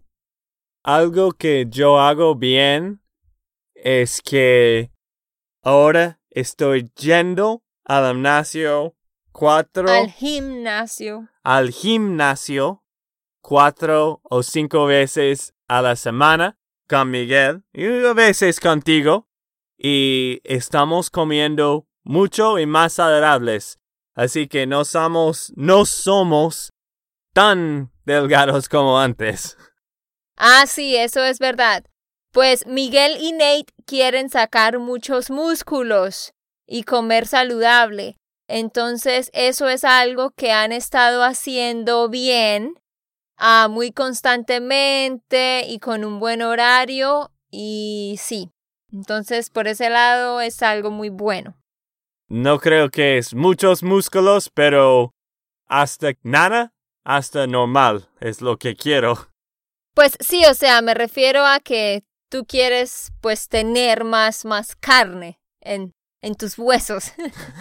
algo 0.82 1.32
que 1.32 1.66
yo 1.68 1.98
hago 2.00 2.34
bien 2.36 3.02
es 3.74 4.22
que 4.22 4.90
ahora 5.62 6.20
estoy 6.30 6.90
yendo 6.96 7.62
al 7.84 8.12
gimnasio 8.14 8.94
cuatro 9.32 9.90
Al 9.90 10.10
gimnasio. 10.10 11.28
Al 11.42 11.70
gimnasio 11.70 12.84
cuatro 13.40 14.20
o 14.24 14.42
cinco 14.42 14.86
veces 14.86 15.54
a 15.68 15.82
la 15.82 15.96
semana 15.96 16.58
con 16.88 17.10
Miguel 17.10 17.64
y 17.72 18.04
a 18.04 18.12
veces 18.12 18.60
contigo 18.60 19.28
y 19.76 20.40
estamos 20.44 21.10
comiendo 21.10 21.86
mucho 22.04 22.58
y 22.58 22.66
más 22.66 22.94
saludables. 22.94 23.78
Así 24.14 24.46
que 24.46 24.66
no 24.66 24.84
somos, 24.84 25.52
no 25.56 25.86
somos 25.86 26.72
tan 27.32 27.92
delgados 28.04 28.68
como 28.68 29.00
antes. 29.00 29.56
Ah, 30.36 30.66
sí, 30.66 30.96
eso 30.96 31.24
es 31.24 31.38
verdad. 31.38 31.84
Pues 32.30 32.66
Miguel 32.66 33.16
y 33.20 33.32
Nate 33.32 33.72
quieren 33.86 34.30
sacar 34.30 34.78
muchos 34.78 35.30
músculos 35.30 36.32
y 36.66 36.84
comer 36.84 37.26
saludable. 37.26 38.16
Entonces, 38.54 39.30
eso 39.32 39.66
es 39.70 39.82
algo 39.82 40.32
que 40.32 40.52
han 40.52 40.72
estado 40.72 41.24
haciendo 41.24 42.10
bien, 42.10 42.78
ah, 43.38 43.68
muy 43.70 43.92
constantemente 43.92 45.64
y 45.66 45.78
con 45.78 46.04
un 46.04 46.20
buen 46.20 46.42
horario. 46.42 47.30
Y 47.50 48.16
sí, 48.18 48.50
entonces 48.92 49.48
por 49.48 49.68
ese 49.68 49.88
lado 49.88 50.42
es 50.42 50.62
algo 50.62 50.90
muy 50.90 51.08
bueno. 51.08 51.56
No 52.28 52.58
creo 52.58 52.90
que 52.90 53.16
es 53.16 53.34
muchos 53.34 53.82
músculos, 53.82 54.50
pero 54.50 55.14
hasta 55.66 56.12
nada, 56.22 56.74
hasta 57.04 57.46
normal 57.46 58.10
es 58.20 58.42
lo 58.42 58.58
que 58.58 58.76
quiero. 58.76 59.30
Pues 59.94 60.18
sí, 60.20 60.44
o 60.44 60.52
sea, 60.52 60.82
me 60.82 60.92
refiero 60.92 61.46
a 61.46 61.58
que 61.60 62.04
tú 62.28 62.44
quieres 62.44 63.12
pues 63.22 63.48
tener 63.48 64.04
más, 64.04 64.44
más 64.44 64.76
carne 64.76 65.40
en, 65.62 65.94
en 66.22 66.34
tus 66.34 66.58
huesos. 66.58 67.12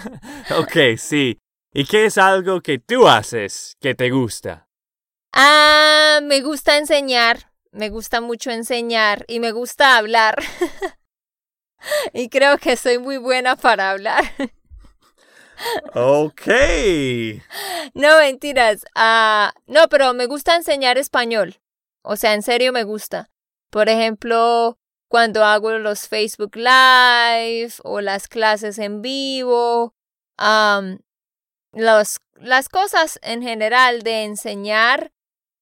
ok, 0.57 0.97
sí. 0.97 1.37
¿Y 1.73 1.85
qué 1.85 2.05
es 2.05 2.17
algo 2.17 2.61
que 2.61 2.79
tú 2.79 3.07
haces 3.07 3.75
que 3.79 3.95
te 3.95 4.09
gusta? 4.09 4.67
ah, 5.33 6.19
me 6.23 6.41
gusta 6.41 6.77
enseñar, 6.77 7.51
me 7.71 7.89
gusta 7.89 8.21
mucho 8.21 8.51
enseñar 8.51 9.25
y 9.27 9.39
me 9.39 9.51
gusta 9.51 9.97
hablar. 9.97 10.41
y 12.13 12.29
creo 12.29 12.57
que 12.57 12.75
soy 12.75 12.97
muy 12.99 13.17
buena 13.17 13.55
para 13.55 13.91
hablar. 13.91 14.23
Ok. 15.93 16.47
no, 17.93 18.17
mentiras. 18.17 18.85
Ah, 18.95 19.53
no, 19.67 19.87
pero 19.89 20.13
me 20.13 20.25
gusta 20.25 20.55
enseñar 20.55 20.97
español. 20.97 21.59
O 22.01 22.15
sea, 22.15 22.33
en 22.33 22.41
serio 22.41 22.73
me 22.73 22.83
gusta. 22.83 23.29
Por 23.69 23.87
ejemplo, 23.87 24.77
cuando 25.11 25.43
hago 25.43 25.71
los 25.71 26.07
Facebook 26.07 26.55
Live 26.55 27.73
o 27.83 27.99
las 27.99 28.29
clases 28.29 28.79
en 28.79 29.01
vivo, 29.01 29.93
las 30.37 31.39
cosas 32.71 33.19
en 33.21 33.41
general 33.41 34.03
de 34.03 34.23
enseñar, 34.23 35.11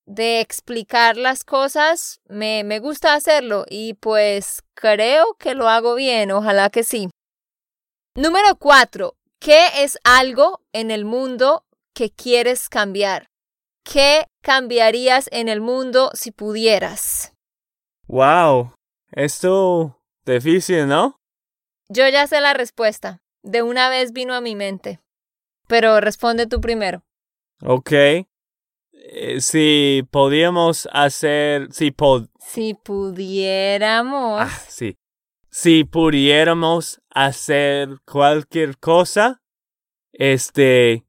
de 0.05 0.39
explicar 0.39 1.17
las 1.17 1.43
cosas, 1.43 2.21
me, 2.27 2.63
me 2.63 2.77
gusta 2.77 3.15
hacerlo 3.15 3.65
y 3.67 3.95
pues 3.95 4.61
creo 4.75 5.33
que 5.39 5.55
lo 5.55 5.67
hago 5.67 5.95
bien, 5.95 6.29
ojalá 6.29 6.69
que 6.69 6.83
sí. 6.83 7.09
Número 8.15 8.55
cuatro, 8.55 9.15
¿qué 9.39 9.65
es 9.77 9.97
algo 10.03 10.61
en 10.73 10.91
el 10.91 11.05
mundo 11.05 11.63
que 11.95 12.11
quieres 12.11 12.69
cambiar? 12.69 13.25
¿Qué 13.83 14.27
cambiarías 14.43 15.27
en 15.31 15.49
el 15.49 15.59
mundo 15.59 16.11
si 16.13 16.29
pudieras? 16.29 17.33
Wow. 18.07 18.73
Esto 19.11 19.99
difícil, 20.25 20.87
¿no? 20.87 21.19
Yo 21.89 22.07
ya 22.07 22.27
sé 22.27 22.39
la 22.41 22.53
respuesta. 22.53 23.21
De 23.41 23.63
una 23.63 23.89
vez 23.89 24.11
vino 24.13 24.33
a 24.33 24.41
mi 24.41 24.55
mente. 24.55 24.99
Pero 25.67 25.99
responde 26.01 26.45
tú 26.47 26.61
primero. 26.61 27.03
Ok. 27.63 27.91
Eh, 27.91 29.41
si 29.41 30.05
podíamos 30.11 30.87
hacer, 30.91 31.71
si 31.71 31.91
pod, 31.91 32.27
Si 32.39 32.73
pudiéramos. 32.73 34.41
ah, 34.41 34.59
sí. 34.67 34.97
Si 35.49 35.83
pudiéramos 35.83 37.01
hacer 37.09 37.89
cualquier 38.05 38.77
cosa, 38.77 39.41
este, 40.11 41.05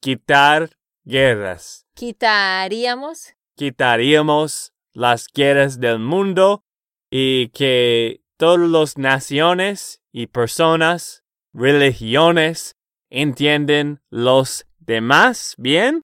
quitar 0.00 0.70
guerras. 1.04 1.86
quitaríamos. 1.94 3.34
Quitaríamos 3.56 4.72
las 4.92 5.26
guerras 5.32 5.78
del 5.80 5.98
mundo 6.00 6.64
y 7.10 7.48
que 7.48 8.20
todas 8.36 8.68
las 8.68 8.98
naciones 8.98 10.00
y 10.12 10.26
personas, 10.26 11.24
religiones, 11.52 12.76
entienden 13.10 14.00
los 14.10 14.66
demás 14.78 15.54
bien, 15.58 16.02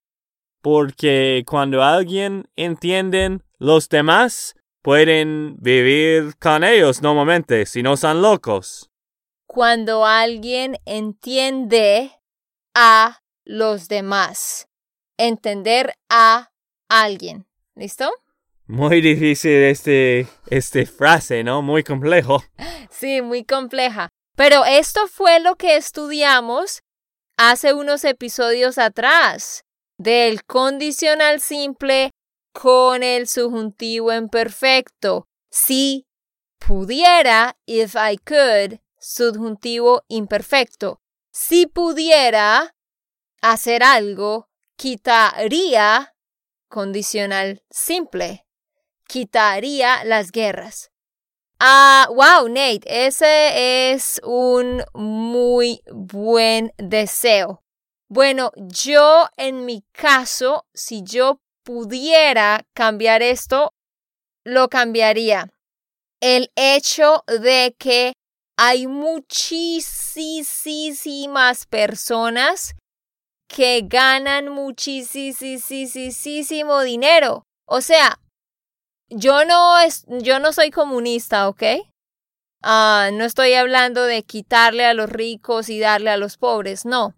porque 0.61 1.43
cuando 1.45 1.83
alguien 1.83 2.45
entiende 2.55 3.39
los 3.59 3.89
demás, 3.89 4.55
pueden 4.81 5.57
vivir 5.59 6.35
con 6.37 6.63
ellos 6.63 7.01
normalmente, 7.01 7.65
si 7.65 7.83
no 7.83 7.97
son 7.97 8.21
locos. 8.21 8.89
Cuando 9.47 10.05
alguien 10.05 10.77
entiende 10.85 12.11
a 12.73 13.21
los 13.45 13.87
demás. 13.87 14.67
Entender 15.17 15.95
a 16.09 16.51
alguien. 16.89 17.47
¿Listo? 17.75 18.11
Muy 18.67 19.01
difícil 19.01 19.63
este, 19.63 20.27
este 20.47 20.85
frase, 20.85 21.43
¿no? 21.43 21.61
Muy 21.61 21.83
complejo. 21.83 22.43
Sí, 22.89 23.21
muy 23.21 23.43
compleja. 23.43 24.09
Pero 24.35 24.65
esto 24.65 25.07
fue 25.07 25.39
lo 25.39 25.55
que 25.55 25.75
estudiamos 25.75 26.81
hace 27.37 27.73
unos 27.73 28.03
episodios 28.03 28.77
atrás 28.77 29.63
del 29.97 30.43
condicional 30.45 31.41
simple 31.41 32.11
con 32.53 33.03
el 33.03 33.27
subjuntivo 33.27 34.13
imperfecto. 34.13 35.27
Si 35.51 36.05
pudiera, 36.57 37.57
if 37.65 37.95
I 37.95 38.17
could, 38.17 38.79
subjuntivo 38.99 40.03
imperfecto. 40.07 40.99
Si 41.31 41.67
pudiera 41.67 42.73
hacer 43.41 43.83
algo, 43.83 44.47
quitaría 44.77 46.15
condicional 46.69 47.61
simple. 47.69 48.44
Quitaría 49.07 50.03
las 50.03 50.31
guerras. 50.31 50.89
Ah, 51.59 52.07
wow, 52.09 52.49
Nate, 52.49 52.81
ese 52.85 53.93
es 53.93 54.19
un 54.23 54.83
muy 54.93 55.81
buen 55.91 56.73
deseo. 56.77 57.61
Bueno, 58.09 58.51
yo 58.55 59.27
en 59.37 59.65
mi 59.65 59.83
caso, 59.93 60.65
si 60.73 61.03
yo 61.03 61.39
pudiera 61.63 62.65
cambiar 62.73 63.21
esto, 63.21 63.73
lo 64.43 64.67
cambiaría. 64.69 65.53
El 66.21 66.51
hecho 66.55 67.23
de 67.27 67.75
que 67.79 68.13
hay 68.57 68.87
muchísimas 68.87 71.65
personas 71.65 72.75
que 73.47 73.81
ganan 73.85 74.49
muchísimo 74.49 76.81
dinero. 76.81 77.45
O 77.65 77.81
sea, 77.81 78.19
yo 79.09 79.45
no, 79.45 79.79
es, 79.79 80.05
yo 80.07 80.39
no 80.39 80.53
soy 80.53 80.71
comunista, 80.71 81.47
¿ok? 81.47 81.63
Ah, 82.61 83.09
no 83.13 83.25
estoy 83.25 83.53
hablando 83.53 84.03
de 84.03 84.23
quitarle 84.23 84.85
a 84.85 84.93
los 84.93 85.09
ricos 85.09 85.69
y 85.69 85.79
darle 85.79 86.09
a 86.09 86.17
los 86.17 86.37
pobres, 86.37 86.85
no. 86.85 87.13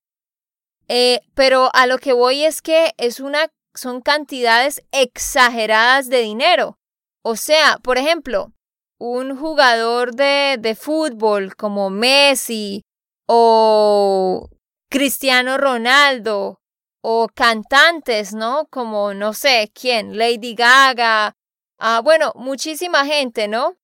Eh, 0.90 1.22
pero 1.36 1.70
a 1.74 1.88
lo 1.88 1.98
que 1.98 2.14
voy 2.14 2.44
es 2.44 2.62
que 2.62 2.94
es 2.98 3.20
una, 3.20 3.48
son 3.74 4.02
cantidades 4.02 4.84
exageradas 4.92 6.10
de 6.10 6.20
dinero. 6.20 6.78
O 7.24 7.36
sea, 7.36 7.78
por 7.82 7.98
ejemplo, 7.98 8.52
un 9.00 9.38
jugador 9.38 10.16
de, 10.16 10.58
de 10.60 10.76
fútbol 10.76 11.56
como 11.56 11.90
Messi 11.90 12.84
o 13.28 14.50
Cristiano 14.90 15.58
Ronaldo 15.58 16.60
o 17.02 17.28
cantantes, 17.34 18.34
¿no? 18.34 18.68
Como 18.70 19.14
no 19.14 19.34
sé 19.34 19.72
quién, 19.74 20.18
Lady 20.18 20.56
Gaga, 20.56 21.37
ah, 21.78 22.02
bueno, 22.04 22.34
muchísima 22.36 23.06
gente, 23.06 23.48
¿no? 23.48 23.78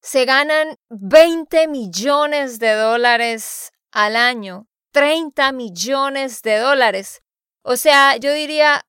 Se 0.00 0.24
ganan 0.24 0.76
20 0.90 1.68
millones 1.68 2.58
de 2.58 2.72
dólares 2.72 3.72
al 3.92 4.16
año, 4.16 4.66
30 4.92 5.52
millones 5.52 6.42
de 6.42 6.58
dólares. 6.58 7.22
O 7.62 7.76
sea, 7.76 8.16
yo 8.16 8.32
diría, 8.32 8.84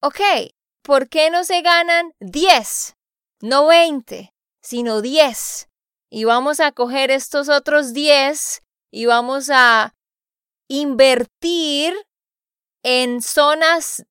ok, 0.00 0.20
¿por 0.82 1.08
qué 1.08 1.30
no 1.30 1.44
se 1.44 1.60
ganan 1.60 2.14
10? 2.20 2.96
No 3.42 3.66
20, 3.66 4.34
sino 4.62 5.02
10. 5.02 5.68
Y 6.10 6.24
vamos 6.24 6.60
a 6.60 6.72
coger 6.72 7.10
estos 7.10 7.48
otros 7.48 7.92
10 7.92 8.62
y 8.90 9.06
vamos 9.06 9.50
a 9.52 9.94
invertir 10.68 11.94
en 12.82 13.22
zonas 13.22 14.04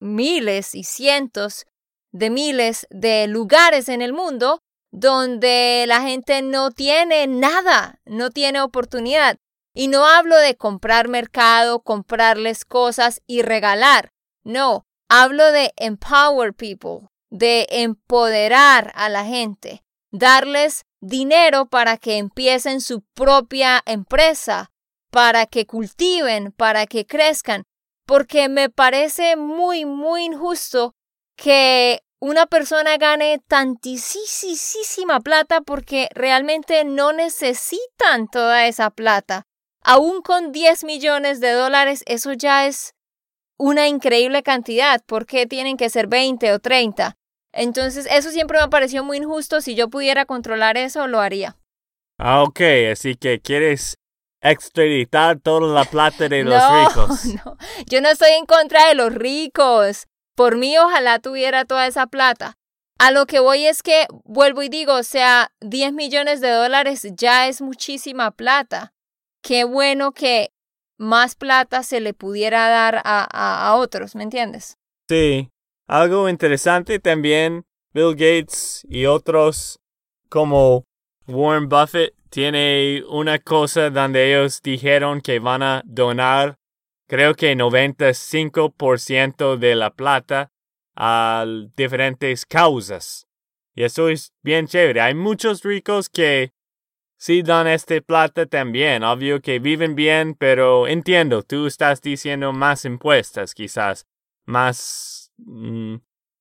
miles 0.00 0.74
y 0.74 0.84
cientos 0.84 1.66
de 2.12 2.30
miles 2.30 2.86
de 2.90 3.26
lugares 3.26 3.88
en 3.88 4.02
el 4.02 4.12
mundo 4.12 4.60
donde 4.90 5.84
la 5.86 6.00
gente 6.00 6.40
no 6.42 6.70
tiene 6.70 7.26
nada, 7.26 8.00
no 8.06 8.30
tiene 8.30 8.60
oportunidad. 8.60 9.36
Y 9.74 9.88
no 9.88 10.06
hablo 10.06 10.38
de 10.38 10.56
comprar 10.56 11.08
mercado, 11.08 11.80
comprarles 11.80 12.64
cosas 12.64 13.20
y 13.26 13.42
regalar. 13.42 14.12
No, 14.42 14.86
hablo 15.08 15.52
de 15.52 15.74
empower 15.76 16.54
people, 16.54 17.08
de 17.30 17.66
empoderar 17.68 18.90
a 18.94 19.10
la 19.10 19.26
gente, 19.26 19.82
darles 20.10 20.86
dinero 21.00 21.66
para 21.66 21.98
que 21.98 22.16
empiecen 22.16 22.80
su 22.80 23.02
propia 23.14 23.82
empresa, 23.84 24.70
para 25.10 25.44
que 25.44 25.66
cultiven, 25.66 26.52
para 26.52 26.86
que 26.86 27.04
crezcan, 27.04 27.64
porque 28.06 28.48
me 28.48 28.70
parece 28.70 29.36
muy, 29.36 29.84
muy 29.84 30.24
injusto 30.24 30.95
que 31.36 32.02
una 32.18 32.46
persona 32.46 32.96
gane 32.96 33.40
tantísima 33.46 35.20
plata 35.20 35.60
porque 35.60 36.08
realmente 36.14 36.84
no 36.84 37.12
necesitan 37.12 38.28
toda 38.28 38.66
esa 38.66 38.90
plata. 38.90 39.46
Aún 39.82 40.22
con 40.22 40.50
10 40.50 40.84
millones 40.84 41.40
de 41.40 41.52
dólares, 41.52 42.02
eso 42.06 42.32
ya 42.32 42.66
es 42.66 42.94
una 43.58 43.86
increíble 43.86 44.42
cantidad. 44.42 45.04
¿Por 45.04 45.26
qué 45.26 45.46
tienen 45.46 45.76
que 45.76 45.90
ser 45.90 46.08
20 46.08 46.52
o 46.52 46.58
30? 46.58 47.16
Entonces, 47.52 48.06
eso 48.10 48.30
siempre 48.30 48.58
me 48.58 48.64
ha 48.64 48.68
parecido 48.68 49.04
muy 49.04 49.18
injusto. 49.18 49.60
Si 49.60 49.74
yo 49.74 49.88
pudiera 49.88 50.26
controlar 50.26 50.76
eso, 50.76 51.06
lo 51.06 51.20
haría. 51.20 51.56
Ah, 52.18 52.42
ok. 52.42 52.60
Así 52.92 53.14
que 53.14 53.40
quieres 53.40 53.96
extraditar 54.40 55.38
toda 55.40 55.72
la 55.72 55.84
plata 55.84 56.28
de 56.28 56.44
los 56.44 56.54
no, 56.70 56.88
ricos. 56.88 57.24
No, 57.44 57.56
yo 57.86 58.00
no 58.00 58.08
estoy 58.08 58.32
en 58.32 58.46
contra 58.46 58.88
de 58.88 58.94
los 58.94 59.14
ricos. 59.14 60.06
Por 60.36 60.56
mí, 60.56 60.78
ojalá 60.78 61.18
tuviera 61.18 61.64
toda 61.64 61.86
esa 61.86 62.06
plata. 62.06 62.56
A 62.98 63.10
lo 63.10 63.26
que 63.26 63.40
voy 63.40 63.66
es 63.66 63.82
que, 63.82 64.06
vuelvo 64.24 64.62
y 64.62 64.68
digo, 64.68 64.94
o 64.94 65.02
sea, 65.02 65.50
10 65.60 65.92
millones 65.92 66.40
de 66.40 66.50
dólares 66.50 67.06
ya 67.16 67.48
es 67.48 67.60
muchísima 67.60 68.30
plata. 68.30 68.92
Qué 69.42 69.64
bueno 69.64 70.12
que 70.12 70.50
más 70.98 71.34
plata 71.34 71.82
se 71.82 72.00
le 72.00 72.14
pudiera 72.14 72.68
dar 72.68 73.02
a, 73.04 73.24
a, 73.68 73.74
otros, 73.76 74.14
¿me 74.14 74.22
entiendes? 74.22 74.78
Sí. 75.08 75.50
Algo 75.88 76.28
interesante 76.28 76.98
también, 76.98 77.64
Bill 77.92 78.12
Gates 78.12 78.84
y 78.88 79.06
otros 79.06 79.78
como 80.28 80.84
Warren 81.28 81.68
Buffett 81.68 82.14
tiene 82.28 83.04
una 83.08 83.38
cosa 83.38 83.90
donde 83.90 84.34
ellos 84.34 84.60
dijeron 84.62 85.20
que 85.20 85.38
van 85.38 85.62
a 85.62 85.82
donar 85.84 86.58
creo 87.06 87.34
que 87.34 87.56
95% 87.56 89.56
de 89.56 89.74
la 89.74 89.90
plata 89.90 90.52
a 90.94 91.44
diferentes 91.76 92.46
causas. 92.46 93.26
Y 93.74 93.84
eso 93.84 94.08
es 94.08 94.32
bien 94.42 94.66
chévere. 94.66 95.02
Hay 95.02 95.14
muchos 95.14 95.62
ricos 95.62 96.08
que 96.08 96.52
sí 97.18 97.42
dan 97.42 97.66
este 97.66 98.02
plata 98.02 98.46
también. 98.46 99.04
Obvio 99.04 99.40
que 99.40 99.58
viven 99.58 99.94
bien, 99.94 100.34
pero 100.34 100.86
entiendo, 100.86 101.42
tú 101.42 101.66
estás 101.66 102.00
diciendo 102.00 102.52
más 102.52 102.84
impuestos 102.84 103.54
quizás. 103.54 104.06
Más... 104.46 105.32
Mm, 105.38 105.96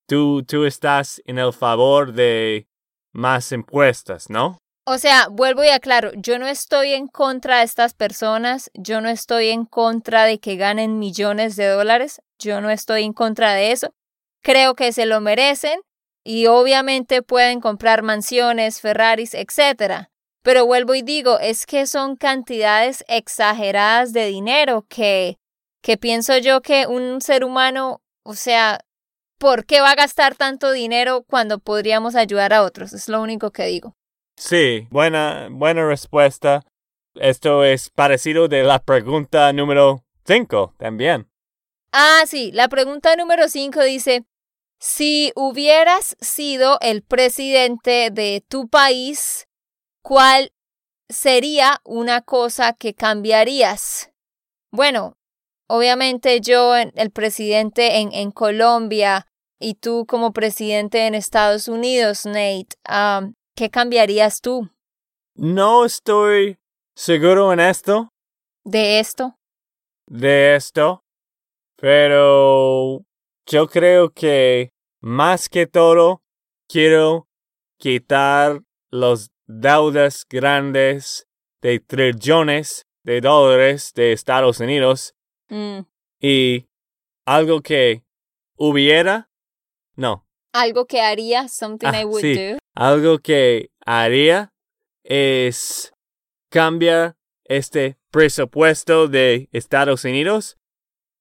tú, 0.08 0.44
tú 0.44 0.66
estás 0.66 1.22
en 1.26 1.40
el 1.40 1.52
favor 1.52 2.14
de 2.14 2.68
más 3.12 3.52
impuestos, 3.52 4.30
¿no? 4.30 4.60
O 4.88 5.00
sea, 5.00 5.30
vuelvo 5.32 5.64
y 5.64 5.70
aclaro, 5.70 6.12
yo 6.14 6.38
no 6.38 6.46
estoy 6.46 6.94
en 6.94 7.08
contra 7.08 7.58
de 7.58 7.64
estas 7.64 7.96
personas, 7.96 8.70
yo 8.76 9.02
no 9.02 9.10
estoy 9.10 9.50
en 9.50 9.66
contra 9.66 10.26
de 10.26 10.38
que 10.38 10.58
ganen 10.58 11.00
millones 11.00 11.56
de 11.56 11.66
dólares, 11.66 12.22
yo 12.38 12.62
no 12.62 12.70
estoy 12.70 13.04
en 13.04 13.14
contra 13.14 13.56
de 13.56 13.72
eso. 13.72 13.96
Creo 14.44 14.76
que 14.76 14.92
se 14.92 15.08
lo 15.08 15.22
merecen 15.22 15.80
y 16.24 16.46
obviamente 16.46 17.24
pueden 17.24 17.62
comprar 17.62 18.04
mansiones, 18.04 18.80
Ferraris, 18.80 19.34
etc. 19.34 20.10
Pero 20.44 20.68
vuelvo 20.68 20.94
y 20.94 21.02
digo, 21.02 21.40
es 21.40 21.66
que 21.66 21.88
son 21.88 22.16
cantidades 22.16 23.04
exageradas 23.08 24.14
de 24.14 24.28
dinero 24.28 24.86
que, 24.88 25.40
que 25.82 25.98
pienso 25.98 26.38
yo 26.38 26.62
que 26.62 26.86
un 26.86 27.22
ser 27.22 27.44
humano, 27.44 28.04
o 28.24 28.36
sea, 28.36 28.82
¿por 29.40 29.66
qué 29.66 29.82
va 29.82 29.92
a 29.92 29.96
gastar 29.96 30.36
tanto 30.36 30.72
dinero 30.72 31.24
cuando 31.28 31.58
podríamos 31.58 32.16
ayudar 32.16 32.54
a 32.54 32.62
otros? 32.62 32.94
Es 32.94 33.10
lo 33.10 33.20
único 33.20 33.50
que 33.50 33.66
digo. 33.66 33.95
Sí, 34.38 34.88
buena, 34.92 35.48
buena 35.50 35.88
respuesta. 35.88 36.64
Esto 37.16 37.64
es 37.64 37.90
parecido 37.90 38.48
de 38.48 38.64
la 38.64 38.80
pregunta 38.80 39.52
número 39.54 40.04
5 40.26 40.74
también. 40.78 41.30
Ah, 41.92 42.24
sí, 42.28 42.52
la 42.52 42.68
pregunta 42.68 43.16
número 43.16 43.48
5 43.48 43.82
dice, 43.84 44.26
si 44.80 45.32
hubieras 45.36 46.18
sido 46.20 46.78
el 46.82 47.04
presidente 47.04 48.10
de 48.12 48.44
tu 48.48 48.68
país, 48.68 49.48
¿cuál 50.02 50.52
sería 51.08 51.80
una 51.86 52.22
cosa 52.22 52.74
que 52.74 52.94
cambiarías? 52.94 54.12
Bueno, 54.72 55.18
obviamente 55.68 56.42
yo, 56.42 56.76
el 56.76 57.12
presidente 57.12 58.00
en, 58.00 58.12
en 58.12 58.32
Colombia 58.32 59.28
y 59.58 59.76
tú 59.76 60.06
como 60.06 60.34
presidente 60.34 61.08
en 61.08 61.16
Estados 61.16 61.70
Unidos, 61.70 62.26
Nate, 62.26 62.76
um, 62.90 63.34
¿Qué 63.56 63.70
cambiarías 63.70 64.42
tú? 64.42 64.70
No 65.36 65.86
estoy 65.86 66.60
seguro 66.94 67.54
en 67.54 67.62
esto. 67.62 68.10
¿De 68.66 69.00
esto? 69.00 69.40
De 70.08 70.56
esto. 70.56 71.06
Pero 71.78 73.06
yo 73.46 73.68
creo 73.70 74.12
que 74.12 74.74
más 75.00 75.48
que 75.48 75.68
todo 75.68 76.22
quiero 76.68 77.30
quitar 77.80 78.62
los 78.92 79.32
deudas 79.48 80.26
grandes 80.30 81.26
de 81.62 81.80
trillones 81.80 82.86
de 83.04 83.22
dólares 83.22 83.94
de 83.94 84.12
Estados 84.12 84.60
Unidos 84.60 85.16
mm. 85.48 85.80
y 86.20 86.68
algo 87.26 87.62
que 87.62 88.04
hubiera, 88.58 89.30
no. 89.96 90.25
Algo 90.58 90.86
que 90.86 91.02
haría, 91.02 91.48
something 91.50 91.90
Ah, 91.90 92.02
I 92.02 92.06
would 92.06 92.22
sí. 92.22 92.34
do. 92.36 92.58
Algo 92.76 93.20
que 93.20 93.72
haría 93.86 94.50
es 95.04 95.92
cambiar 96.50 97.16
este 97.44 97.98
presupuesto 98.10 99.08
de 99.10 99.50
Estados 99.52 100.06
Unidos 100.06 100.58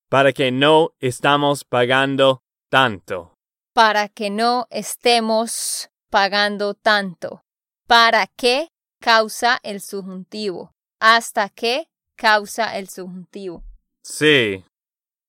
para 0.09 0.33
que 0.33 0.53
no 0.53 0.95
estamos 1.01 1.65
pagando 1.65 2.43
tanto. 2.71 3.35
Para 3.73 4.09
que 4.09 4.31
no 4.31 4.67
estemos 4.71 5.91
pagando 6.11 6.75
tanto. 6.75 7.43
¿Para 7.89 8.29
qué 8.29 8.69
causa 9.01 9.59
el 9.65 9.81
subjuntivo? 9.81 10.71
¿Hasta 11.01 11.49
qué 11.49 11.89
causa 12.17 12.79
el 12.79 12.89
subjuntivo? 12.89 13.65
Sí, 14.05 14.65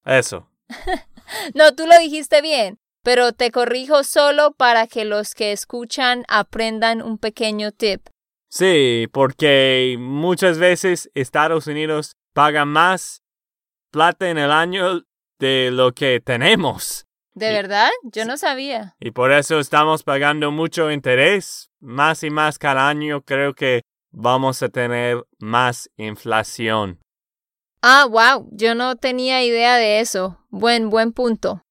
eso. 0.06 0.48
No, 1.56 1.74
tú 1.74 1.88
lo 1.88 1.98
dijiste 1.98 2.40
bien, 2.44 2.78
pero 3.06 3.34
te 3.34 3.52
corrijo 3.52 4.04
solo 4.04 4.54
para 4.54 4.88
que 4.88 5.06
los 5.06 5.36
que 5.36 5.52
escuchan 5.52 6.26
aprendan 6.28 7.04
un 7.04 7.20
pequeño 7.20 7.72
tip. 7.72 8.02
Sí, 8.50 9.06
porque 9.12 9.96
muchas 10.00 10.58
veces 10.58 11.12
Estados 11.14 11.68
Unidos 11.68 12.16
paga 12.34 12.66
más 12.66 13.22
plata 13.92 14.28
en 14.32 14.40
el 14.40 14.52
año 14.52 15.04
de 15.38 15.70
lo 15.72 15.92
que 15.92 16.20
tenemos. 16.20 17.06
¿De 17.36 17.52
verdad? 17.52 17.92
Yo 18.12 18.26
no 18.26 18.38
sabía. 18.38 18.96
Y 19.00 19.12
por 19.12 19.32
eso 19.32 19.60
estamos 19.60 20.02
pagando 20.02 20.50
mucho 20.50 20.90
interés. 20.90 21.70
Más 21.80 22.24
y 22.24 22.32
más 22.32 22.58
cada 22.58 22.90
año 22.90 23.22
creo 23.22 23.54
que 23.54 23.84
vamos 24.10 24.64
a 24.64 24.70
tener 24.70 25.24
más 25.38 25.92
inflación. 25.98 27.00
Ah, 27.84 28.08
wow, 28.10 28.50
yo 28.52 28.74
no 28.74 28.96
tenía 28.96 29.44
idea 29.44 29.76
de 29.76 30.00
eso. 30.00 30.40
Buen, 30.50 30.90
buen 30.90 31.12
punto. 31.12 31.65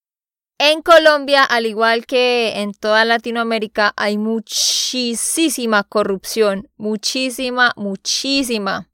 En 0.59 0.83
Colombia, 0.83 1.43
al 1.43 1.67
igual 1.67 2.07
que 2.07 2.61
en 2.61 2.73
toda 2.73 3.05
Latinoamérica, 3.05 3.93
hay 3.97 4.19
muchísima 4.19 5.83
corrupción, 5.83 6.71
muchísima, 6.77 7.73
muchísima. 7.77 8.89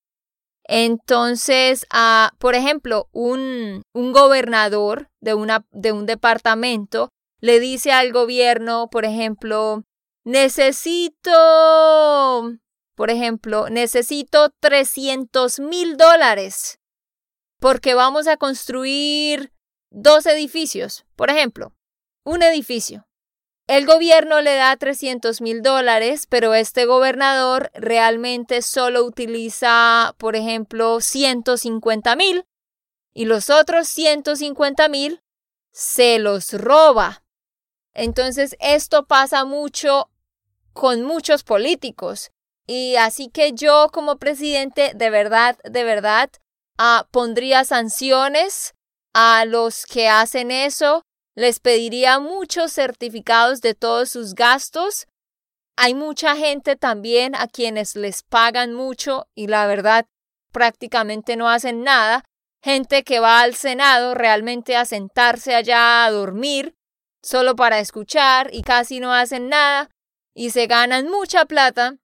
Entonces, 0.65 1.87
por 2.39 2.55
ejemplo, 2.55 3.09
un, 3.13 3.83
un 3.93 4.13
gobernador 4.13 5.11
de, 5.21 5.35
una, 5.35 5.67
de 5.71 5.93
un 5.93 6.07
departamento 6.07 7.11
le 7.41 7.61
dice 7.61 7.93
al 7.93 8.13
gobierno, 8.13 8.89
por 8.91 9.05
ejemplo, 9.05 9.83
necesito, 10.25 11.31
por 12.95 13.11
ejemplo, 13.11 13.69
necesito 13.69 14.51
300 14.61 15.61
mil 15.61 15.97
dólares 15.97 16.79
porque 17.61 17.95
vamos 17.95 18.27
a 18.27 18.37
construir 18.37 19.53
dos 19.91 20.27
edificios. 20.27 21.05
Por 21.17 21.31
ejemplo, 21.31 21.73
un 22.25 22.43
edificio. 22.43 23.07
El 23.67 23.87
gobierno 23.87 24.41
le 24.41 24.57
da 24.57 24.77
300 24.77 25.41
mil 25.41 25.63
dólares, 25.63 26.27
pero 26.29 26.55
este 26.55 26.87
gobernador 26.87 27.71
realmente 27.75 28.63
solo 28.63 29.05
utiliza, 29.05 30.15
por 30.19 30.35
ejemplo, 30.35 31.01
150 31.01 32.17
mil 32.17 32.47
y 33.15 33.27
los 33.27 33.49
otros 33.49 33.87
150 33.89 34.89
mil 34.89 35.23
se 35.73 36.19
los 36.19 36.53
roba. 36.53 37.23
Entonces, 37.95 38.57
esto 38.59 39.07
pasa 39.07 39.45
mucho 39.45 40.11
con 40.73 41.03
muchos 41.03 41.45
políticos. 41.45 42.33
Y 42.67 42.97
así 42.97 43.29
que 43.29 43.53
yo 43.53 43.89
como 43.93 44.17
presidente, 44.17 44.93
de 44.95 45.11
verdad, 45.11 45.59
de 45.65 45.85
verdad, 45.85 46.31
Ah, 46.83 47.07
pondría 47.11 47.65
sanciones 47.65 48.73
a 49.13 49.45
los 49.45 49.87
que 49.87 50.09
hacen 50.09 50.51
eso, 50.51 51.03
les 51.35 51.61
pediría 51.61 52.19
muchos 52.19 52.73
certificados 52.73 53.61
de 53.61 53.75
todos 53.75 54.11
sus 54.11 54.35
gastos. 54.35 55.07
Hay 55.77 55.95
mucha 55.95 56.37
gente 56.37 56.77
también 56.77 57.35
a 57.35 57.49
quienes 57.49 57.97
les 57.97 58.23
pagan 58.23 58.75
mucho 58.75 59.27
y 59.35 59.47
la 59.47 59.67
verdad 59.67 60.07
prácticamente 60.53 61.37
no 61.37 61.49
hacen 61.49 61.83
nada. 61.83 62.25
Gente 62.63 63.05
que 63.05 63.21
va 63.21 63.41
al 63.41 63.55
Senado 63.55 64.15
realmente 64.15 64.77
a 64.77 64.85
sentarse 64.85 65.55
allá 65.55 66.05
a 66.05 66.11
dormir 66.11 66.75
solo 67.23 67.57
para 67.57 67.79
escuchar 67.81 68.51
y 68.53 68.63
casi 68.63 69.01
no 69.01 69.15
hacen 69.15 69.49
nada 69.49 69.89
y 70.35 70.51
se 70.51 70.67
ganan 70.67 71.09
mucha 71.09 71.47
plata. 71.47 71.97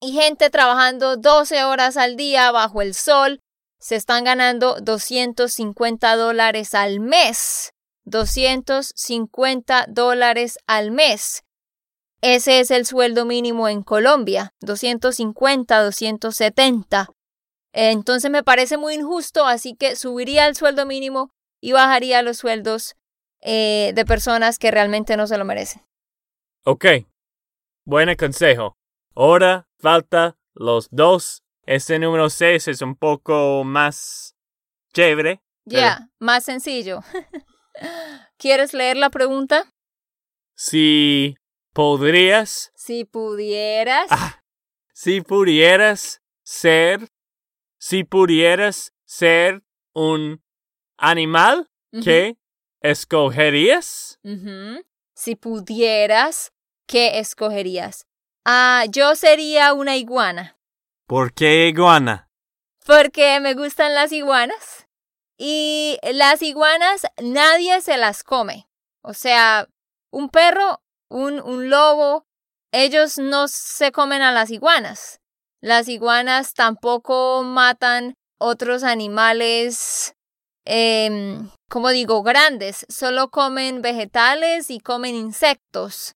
Y 0.00 0.12
gente 0.12 0.48
trabajando 0.48 1.16
12 1.16 1.64
horas 1.64 1.96
al 1.96 2.16
día 2.16 2.50
bajo 2.52 2.82
el 2.82 2.94
sol 2.94 3.40
se 3.80 3.96
están 3.96 4.24
ganando 4.24 4.76
250 4.80 6.14
dólares 6.16 6.74
al 6.74 7.00
mes. 7.00 7.72
250 8.04 9.86
dólares 9.88 10.58
al 10.66 10.90
mes. 10.90 11.44
Ese 12.22 12.60
es 12.60 12.70
el 12.70 12.84
sueldo 12.84 13.24
mínimo 13.24 13.68
en 13.68 13.82
Colombia, 13.82 14.52
250, 14.60 15.82
270. 15.82 17.08
Entonces 17.72 18.30
me 18.30 18.42
parece 18.42 18.76
muy 18.76 18.94
injusto, 18.94 19.46
así 19.46 19.74
que 19.74 19.96
subiría 19.96 20.46
el 20.46 20.54
sueldo 20.54 20.84
mínimo 20.84 21.32
y 21.60 21.72
bajaría 21.72 22.20
los 22.22 22.36
sueldos 22.36 22.96
eh, 23.40 23.92
de 23.94 24.04
personas 24.04 24.58
que 24.58 24.70
realmente 24.70 25.16
no 25.16 25.26
se 25.26 25.38
lo 25.38 25.44
merecen. 25.46 25.82
Ok, 26.64 26.84
buen 27.86 28.14
consejo. 28.16 28.76
Ahora 29.14 29.68
falta 29.78 30.36
los 30.54 30.88
dos 30.90 31.42
este 31.64 31.98
número 31.98 32.30
6 32.30 32.68
es 32.68 32.82
un 32.82 32.96
poco 32.96 33.64
más 33.64 34.36
chévere. 34.92 35.42
Ya, 35.64 36.08
más 36.18 36.44
sencillo. 36.44 37.00
¿Quieres 38.38 38.74
leer 38.74 38.96
la 38.96 39.10
pregunta? 39.10 39.72
Si 40.54 41.36
podrías. 41.72 42.72
Si 42.74 43.04
pudieras. 43.04 44.06
Ah, 44.10 44.42
si 44.92 45.20
pudieras 45.20 46.22
ser. 46.42 47.08
Si 47.78 48.04
pudieras 48.04 48.92
ser 49.06 49.62
un 49.94 50.42
animal, 50.98 51.70
¿qué 52.04 52.36
escogerías? 52.80 54.18
Si 55.14 55.36
pudieras, 55.36 56.52
¿qué 56.86 57.18
escogerías? 57.18 58.06
Ah, 58.44 58.84
yo 58.90 59.16
sería 59.16 59.72
una 59.72 59.96
iguana. 59.96 60.59
¿Por 61.10 61.32
qué 61.32 61.66
iguana? 61.66 62.28
Porque 62.86 63.40
me 63.40 63.54
gustan 63.54 63.96
las 63.96 64.12
iguanas. 64.12 64.86
Y 65.36 65.98
las 66.04 66.40
iguanas 66.40 67.04
nadie 67.20 67.80
se 67.80 67.96
las 67.96 68.22
come. 68.22 68.68
O 69.02 69.12
sea, 69.12 69.66
un 70.12 70.28
perro, 70.28 70.80
un, 71.10 71.40
un 71.40 71.68
lobo, 71.68 72.26
ellos 72.70 73.18
no 73.18 73.48
se 73.48 73.90
comen 73.90 74.22
a 74.22 74.30
las 74.30 74.52
iguanas. 74.52 75.18
Las 75.60 75.88
iguanas 75.88 76.54
tampoco 76.54 77.42
matan 77.42 78.14
otros 78.38 78.84
animales, 78.84 80.14
eh, 80.64 81.40
como 81.68 81.88
digo, 81.88 82.22
grandes. 82.22 82.86
Solo 82.88 83.30
comen 83.30 83.82
vegetales 83.82 84.70
y 84.70 84.78
comen 84.78 85.16
insectos. 85.16 86.14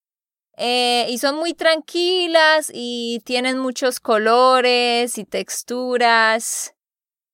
Eh, 0.57 1.07
y 1.09 1.17
son 1.17 1.35
muy 1.35 1.53
tranquilas 1.53 2.71
y 2.73 3.21
tienen 3.25 3.57
muchos 3.57 3.99
colores 3.99 5.17
y 5.17 5.25
texturas. 5.25 6.75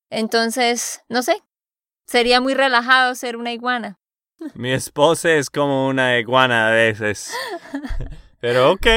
Entonces, 0.10 1.04
no 1.08 1.22
sé, 1.22 1.42
sería 2.08 2.42
muy 2.42 2.54
relajado 2.54 3.14
ser 3.16 3.38
una 3.38 3.54
iguana. 3.54 4.00
Mi 4.56 4.72
esposa 4.72 5.32
es 5.32 5.50
como 5.50 5.88
una 5.88 6.18
iguana 6.18 6.70
a 6.70 6.72
veces. 6.72 7.34
Pero 8.40 8.72
ok, 8.72 8.88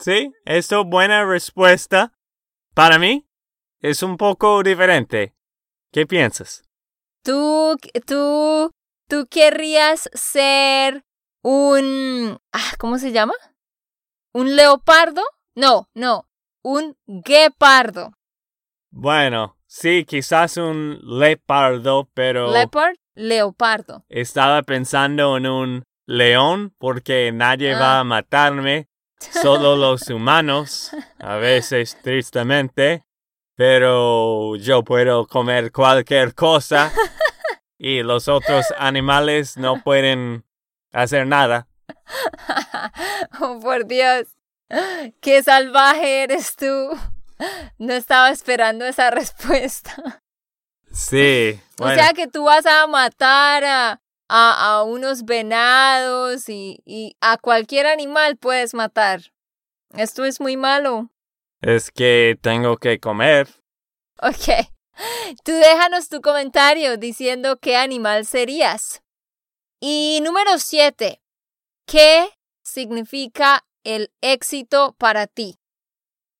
sí, 0.00 0.32
esto 0.44 0.84
buena 0.84 1.24
respuesta. 1.24 2.12
Para 2.74 2.98
mí 2.98 3.28
es 3.80 4.02
un 4.02 4.16
poco 4.16 4.62
diferente. 4.62 5.34
¿Qué 5.92 6.06
piensas? 6.06 6.64
Tú, 7.22 7.76
tú, 8.06 8.72
tú 9.08 9.26
querrías 9.30 10.10
ser 10.14 11.04
un... 11.42 12.38
Ah, 12.52 12.72
¿Cómo 12.78 12.98
se 12.98 13.12
llama? 13.12 13.34
¿Un 14.34 14.56
leopardo? 14.56 15.22
No, 15.54 15.90
no, 15.94 16.26
un 16.62 16.96
guepardo. 17.06 18.14
Bueno, 18.90 19.58
sí, 19.66 20.06
quizás 20.06 20.56
un 20.56 20.98
leopardo, 21.02 22.08
pero... 22.14 22.50
Leopard, 22.50 22.94
leopardo. 23.14 24.06
Estaba 24.08 24.62
pensando 24.62 25.36
en 25.36 25.46
un 25.46 25.84
león 26.06 26.74
porque 26.78 27.30
nadie 27.32 27.74
va 27.74 27.96
a 27.96 28.00
ah. 28.00 28.04
matarme, 28.04 28.88
solo 29.18 29.76
los 29.76 30.08
humanos, 30.08 30.92
a 31.18 31.36
veces 31.36 31.98
tristemente, 32.02 33.04
pero 33.54 34.56
yo 34.56 34.82
puedo 34.82 35.26
comer 35.26 35.70
cualquier 35.72 36.34
cosa 36.34 36.90
y 37.78 38.02
los 38.02 38.28
otros 38.28 38.72
animales 38.78 39.58
no 39.58 39.82
pueden 39.82 40.46
hacer 40.90 41.26
nada. 41.26 41.68
oh, 43.40 43.58
por 43.60 43.86
Dios. 43.86 44.28
Qué 45.20 45.42
salvaje 45.42 46.22
eres 46.22 46.56
tú. 46.56 46.90
No 47.78 47.92
estaba 47.92 48.30
esperando 48.30 48.84
esa 48.84 49.10
respuesta. 49.10 50.22
Sí. 50.90 51.60
O 51.80 51.88
sea 51.88 52.12
que 52.12 52.28
tú 52.28 52.44
vas 52.44 52.64
a 52.64 52.86
matar 52.86 53.64
a, 53.64 54.00
a, 54.28 54.84
unos 54.84 55.24
venados 55.24 56.48
y, 56.48 56.80
y 56.84 57.16
a 57.20 57.38
cualquier 57.38 57.88
animal 57.88 58.36
puedes 58.36 58.72
matar. 58.72 59.32
Esto 59.96 60.24
es 60.24 60.40
muy 60.40 60.56
malo. 60.56 61.10
Es 61.60 61.90
que 61.90 62.38
tengo 62.40 62.76
que 62.76 63.00
comer. 63.00 63.48
Ok. 64.20 64.68
Tú 65.44 65.52
déjanos 65.52 66.08
tu 66.08 66.20
comentario 66.20 66.98
diciendo 66.98 67.58
qué 67.58 67.76
animal 67.76 68.26
serías. 68.26 69.02
Y 69.80 70.20
número 70.22 70.58
siete. 70.58 71.21
¿Qué 71.86 72.28
significa 72.64 73.66
el 73.84 74.12
éxito 74.20 74.94
para 74.98 75.26
ti? 75.26 75.58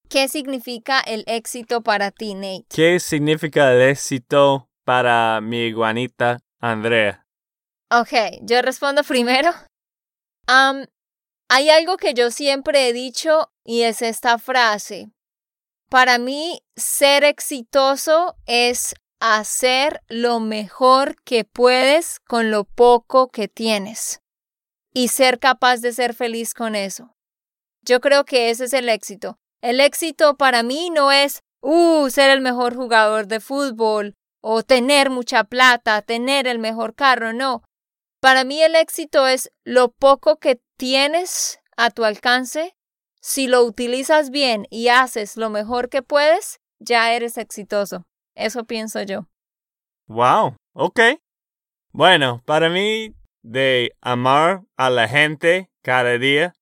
¿Qué 0.08 0.28
significa 0.28 1.00
el 1.00 1.24
éxito 1.26 1.82
para 1.82 2.10
ti, 2.10 2.34
Nate? 2.34 2.66
¿Qué 2.68 3.00
significa 3.00 3.72
el 3.72 3.82
éxito 3.82 4.68
para 4.84 5.40
mi 5.40 5.66
iguanita 5.66 6.40
Andrea? 6.60 7.26
Ok, 7.90 8.40
yo 8.42 8.62
respondo 8.62 9.02
primero. 9.08 9.50
hay 10.46 11.70
algo 11.70 11.96
que 11.96 12.14
yo 12.14 12.30
siempre 12.30 12.88
he 12.88 12.92
dicho 12.92 13.52
y 13.64 13.82
es 13.82 14.02
esta 14.02 14.38
frase. 14.38 15.10
Para 15.90 16.18
mí, 16.18 16.62
ser 16.76 17.24
exitoso 17.24 18.36
es 18.46 18.94
hacer 19.20 20.02
lo 20.08 20.40
mejor 20.40 21.16
que 21.22 21.44
puedes 21.44 22.20
con 22.20 22.50
lo 22.50 22.64
poco 22.64 23.30
que 23.30 23.48
tienes 23.48 24.21
y 24.92 25.08
ser 25.08 25.38
capaz 25.38 25.80
de 25.80 25.92
ser 25.92 26.14
feliz 26.14 26.54
con 26.54 26.74
eso. 26.74 27.14
Yo 27.82 28.00
creo 28.00 28.24
que 28.24 28.50
ese 28.50 28.64
es 28.64 28.72
el 28.72 28.88
éxito. 28.88 29.38
El 29.60 29.80
éxito 29.80 30.36
para 30.36 30.62
mí 30.62 30.90
no 30.90 31.12
es, 31.12 31.42
uh, 31.60 32.08
ser 32.10 32.30
el 32.30 32.40
mejor 32.40 32.74
jugador 32.74 33.26
de 33.26 33.40
fútbol 33.40 34.14
o 34.40 34.62
tener 34.62 35.10
mucha 35.10 35.44
plata, 35.44 36.02
tener 36.02 36.46
el 36.46 36.58
mejor 36.58 36.94
carro, 36.94 37.32
no. 37.32 37.62
Para 38.20 38.44
mí 38.44 38.62
el 38.62 38.76
éxito 38.76 39.26
es 39.26 39.50
lo 39.64 39.92
poco 39.92 40.38
que 40.38 40.60
tienes 40.76 41.60
a 41.76 41.90
tu 41.90 42.04
alcance. 42.04 42.76
Si 43.20 43.46
lo 43.46 43.62
utilizas 43.62 44.30
bien 44.30 44.66
y 44.70 44.88
haces 44.88 45.36
lo 45.36 45.48
mejor 45.48 45.88
que 45.88 46.02
puedes, 46.02 46.60
ya 46.80 47.12
eres 47.12 47.38
exitoso. 47.38 48.04
Eso 48.34 48.64
pienso 48.64 49.02
yo. 49.02 49.28
Wow, 50.06 50.56
ok. 50.74 51.00
Bueno, 51.92 52.42
para 52.44 52.68
mí, 52.68 53.14
de 53.42 53.94
amar 54.00 54.62
a 54.76 54.90
la 54.90 55.08
gente 55.08 55.70
cada 55.82 56.18
día 56.18 56.54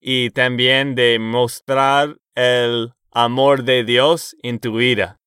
y 0.00 0.30
también 0.30 0.94
de 0.94 1.18
mostrar 1.18 2.16
el 2.34 2.92
amor 3.10 3.64
de 3.64 3.84
Dios 3.84 4.36
en 4.42 4.60
tu 4.60 4.76
vida. 4.76 5.18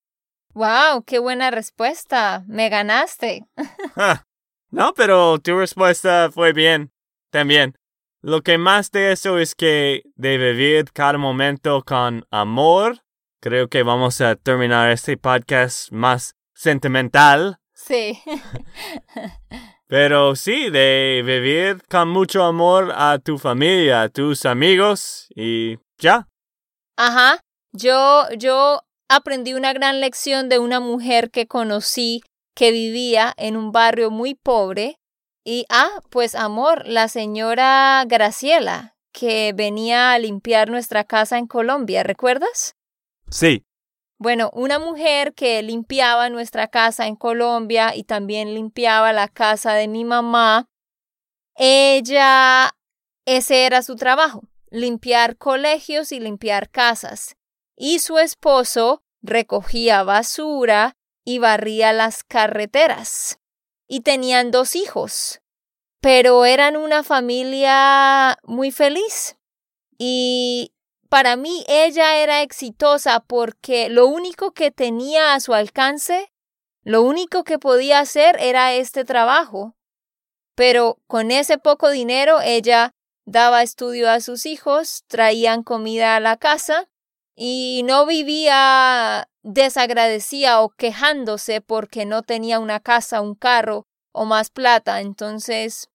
Wow, 0.53 1.03
qué 1.05 1.19
buena 1.19 1.51
respuesta. 1.51 2.43
Me 2.47 2.69
ganaste. 2.69 3.45
Ah, 3.97 4.23
no, 4.69 4.93
pero 4.93 5.37
tu 5.39 5.57
respuesta 5.57 6.29
fue 6.31 6.53
bien. 6.53 6.91
También. 7.29 7.75
Lo 8.21 8.41
que 8.41 8.57
más 8.57 8.91
de 8.91 9.11
eso 9.11 9.37
es 9.37 9.53
que 9.53 10.03
de 10.15 10.37
vivir 10.37 10.91
cada 10.93 11.17
momento 11.17 11.83
con 11.83 12.25
amor. 12.31 12.99
Creo 13.41 13.67
que 13.67 13.83
vamos 13.83 14.21
a 14.21 14.35
terminar 14.35 14.91
este 14.91 15.17
podcast 15.17 15.91
más 15.91 16.35
sentimental. 16.53 17.59
Sí. 17.73 18.21
Pero 19.91 20.37
sí, 20.37 20.69
de 20.69 21.21
vivir 21.25 21.83
con 21.89 22.07
mucho 22.07 22.45
amor 22.45 22.93
a 22.95 23.19
tu 23.19 23.37
familia, 23.37 24.03
a 24.03 24.07
tus 24.07 24.45
amigos 24.45 25.27
y 25.35 25.79
ya. 25.97 26.29
Ajá. 26.95 27.41
Yo, 27.73 28.23
yo 28.37 28.83
aprendí 29.09 29.53
una 29.53 29.73
gran 29.73 29.99
lección 29.99 30.47
de 30.47 30.59
una 30.59 30.79
mujer 30.79 31.29
que 31.29 31.45
conocí 31.45 32.23
que 32.55 32.71
vivía 32.71 33.33
en 33.35 33.57
un 33.57 33.73
barrio 33.73 34.11
muy 34.11 34.33
pobre. 34.33 34.95
Y, 35.43 35.65
ah, 35.67 35.99
pues 36.09 36.35
amor, 36.35 36.87
la 36.87 37.09
señora 37.09 38.05
Graciela, 38.07 38.95
que 39.11 39.51
venía 39.53 40.13
a 40.13 40.19
limpiar 40.19 40.69
nuestra 40.69 41.03
casa 41.03 41.37
en 41.37 41.47
Colombia, 41.47 42.03
¿recuerdas? 42.03 42.75
Sí. 43.29 43.65
Bueno, 44.21 44.51
una 44.53 44.77
mujer 44.77 45.33
que 45.33 45.63
limpiaba 45.63 46.29
nuestra 46.29 46.67
casa 46.67 47.07
en 47.07 47.15
Colombia 47.15 47.95
y 47.95 48.03
también 48.03 48.53
limpiaba 48.53 49.13
la 49.13 49.27
casa 49.27 49.73
de 49.73 49.87
mi 49.87 50.05
mamá, 50.05 50.69
ella, 51.55 52.69
ese 53.25 53.65
era 53.65 53.81
su 53.81 53.95
trabajo, 53.95 54.43
limpiar 54.69 55.37
colegios 55.37 56.11
y 56.11 56.19
limpiar 56.19 56.69
casas. 56.69 57.35
Y 57.75 57.97
su 57.97 58.19
esposo 58.19 59.01
recogía 59.23 60.03
basura 60.03 60.97
y 61.25 61.39
barría 61.39 61.91
las 61.91 62.23
carreteras. 62.23 63.39
Y 63.87 64.01
tenían 64.01 64.51
dos 64.51 64.75
hijos, 64.75 65.41
pero 65.99 66.45
eran 66.45 66.77
una 66.77 67.01
familia 67.01 68.37
muy 68.43 68.69
feliz. 68.69 69.39
Y 69.97 70.75
para 71.11 71.35
mí 71.35 71.65
ella 71.67 72.15
era 72.23 72.41
exitosa 72.41 73.19
porque 73.19 73.89
lo 73.89 74.07
único 74.07 74.53
que 74.53 74.71
tenía 74.71 75.33
a 75.33 75.41
su 75.41 75.53
alcance, 75.53 76.31
lo 76.83 77.01
único 77.01 77.43
que 77.43 77.59
podía 77.59 77.99
hacer 77.99 78.37
era 78.39 78.71
este 78.75 79.03
trabajo. 79.03 79.75
Pero 80.55 80.99
con 81.07 81.31
ese 81.31 81.57
poco 81.57 81.89
dinero 81.89 82.39
ella 82.39 82.93
daba 83.25 83.61
estudio 83.61 84.09
a 84.09 84.21
sus 84.21 84.45
hijos, 84.45 85.03
traían 85.07 85.63
comida 85.63 86.15
a 86.15 86.21
la 86.21 86.37
casa 86.37 86.87
y 87.35 87.81
no 87.83 88.05
vivía 88.05 89.27
desagradecida 89.41 90.61
o 90.61 90.69
quejándose 90.69 91.59
porque 91.59 92.05
no 92.05 92.23
tenía 92.23 92.57
una 92.57 92.79
casa, 92.79 93.19
un 93.19 93.35
carro 93.35 93.85
o 94.13 94.23
más 94.23 94.49
plata. 94.49 95.01
Entonces 95.01 95.89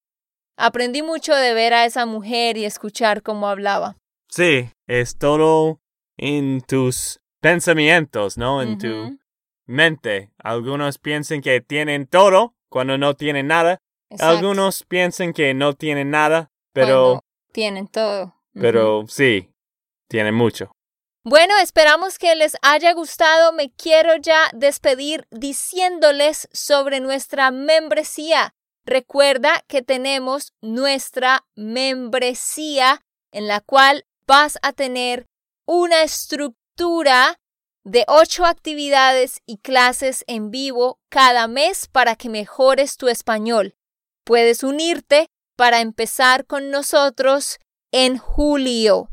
aprendí 0.59 1.01
mucho 1.01 1.35
de 1.35 1.55
ver 1.55 1.73
a 1.73 1.87
esa 1.87 2.05
mujer 2.05 2.59
y 2.59 2.67
escuchar 2.67 3.23
cómo 3.23 3.49
hablaba. 3.49 3.97
Sí, 4.37 4.69
es 4.87 5.17
todo 5.17 5.81
en 6.19 6.61
tus 6.61 7.21
pensamientos, 7.41 8.37
¿no? 8.37 8.61
En 8.61 8.77
tu 8.77 9.19
mente. 9.65 10.31
Algunos 10.37 10.99
piensan 10.99 11.41
que 11.41 11.63
tienen 11.63 12.07
todo 12.07 12.55
cuando 12.69 12.99
no 12.99 13.15
tienen 13.15 13.47
nada. 13.47 13.79
Algunos 14.19 14.85
piensan 14.85 15.33
que 15.33 15.55
no 15.55 15.73
tienen 15.73 16.11
nada, 16.11 16.51
pero... 16.75 17.25
tienen 17.51 17.89
todo. 17.89 18.35
Pero 18.53 19.07
sí, 19.09 19.49
tienen 20.07 20.35
mucho. 20.35 20.71
Bueno, 21.25 21.57
esperamos 21.57 22.19
que 22.19 22.35
les 22.35 22.59
haya 22.61 22.93
gustado. 22.93 23.55
Me 23.55 23.73
quiero 23.73 24.17
ya 24.17 24.51
despedir 24.53 25.27
diciéndoles 25.31 26.47
sobre 26.53 27.01
nuestra 27.01 27.51
membresía. 27.51 28.53
Recuerda 28.85 29.65
que 29.67 29.81
tenemos 29.81 30.53
nuestra 30.61 31.47
membresía 31.55 33.01
en 33.33 33.49
la 33.49 33.61
cual 33.63 34.05
vas 34.27 34.59
a 34.63 34.73
tener 34.73 35.27
una 35.67 36.03
estructura 36.03 37.39
de 37.85 38.05
ocho 38.09 38.45
actividades 38.45 39.41
y 39.47 39.59
clases 39.59 40.25
en 40.27 40.51
vivo 40.51 40.99
cada 41.09 41.47
mes 41.47 41.87
para 41.87 42.17
que 42.17 42.29
mejores 42.29 42.97
tu 42.97 43.07
español. 43.09 43.77
Puedes 44.25 44.65
unirte 44.65 45.29
para 45.57 45.81
empezar 45.81 46.47
con 46.47 46.71
nosotros 46.71 47.61
en 47.93 48.19
julio, 48.19 49.09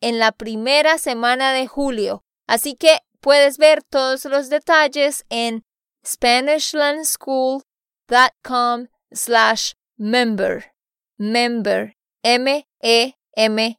en 0.00 0.20
la 0.20 0.32
primera 0.32 0.98
semana 0.98 1.52
de 1.52 1.66
julio. 1.66 2.22
Así 2.46 2.76
que 2.76 3.00
puedes 3.20 3.58
ver 3.58 3.82
todos 3.82 4.24
los 4.26 4.48
detalles 4.48 5.24
en 5.28 5.64
SpanishLandSchool.com 6.06 8.86
slash 9.10 9.72
member. 9.96 10.72
Member. 11.18 11.96
M-E-M 12.22 13.78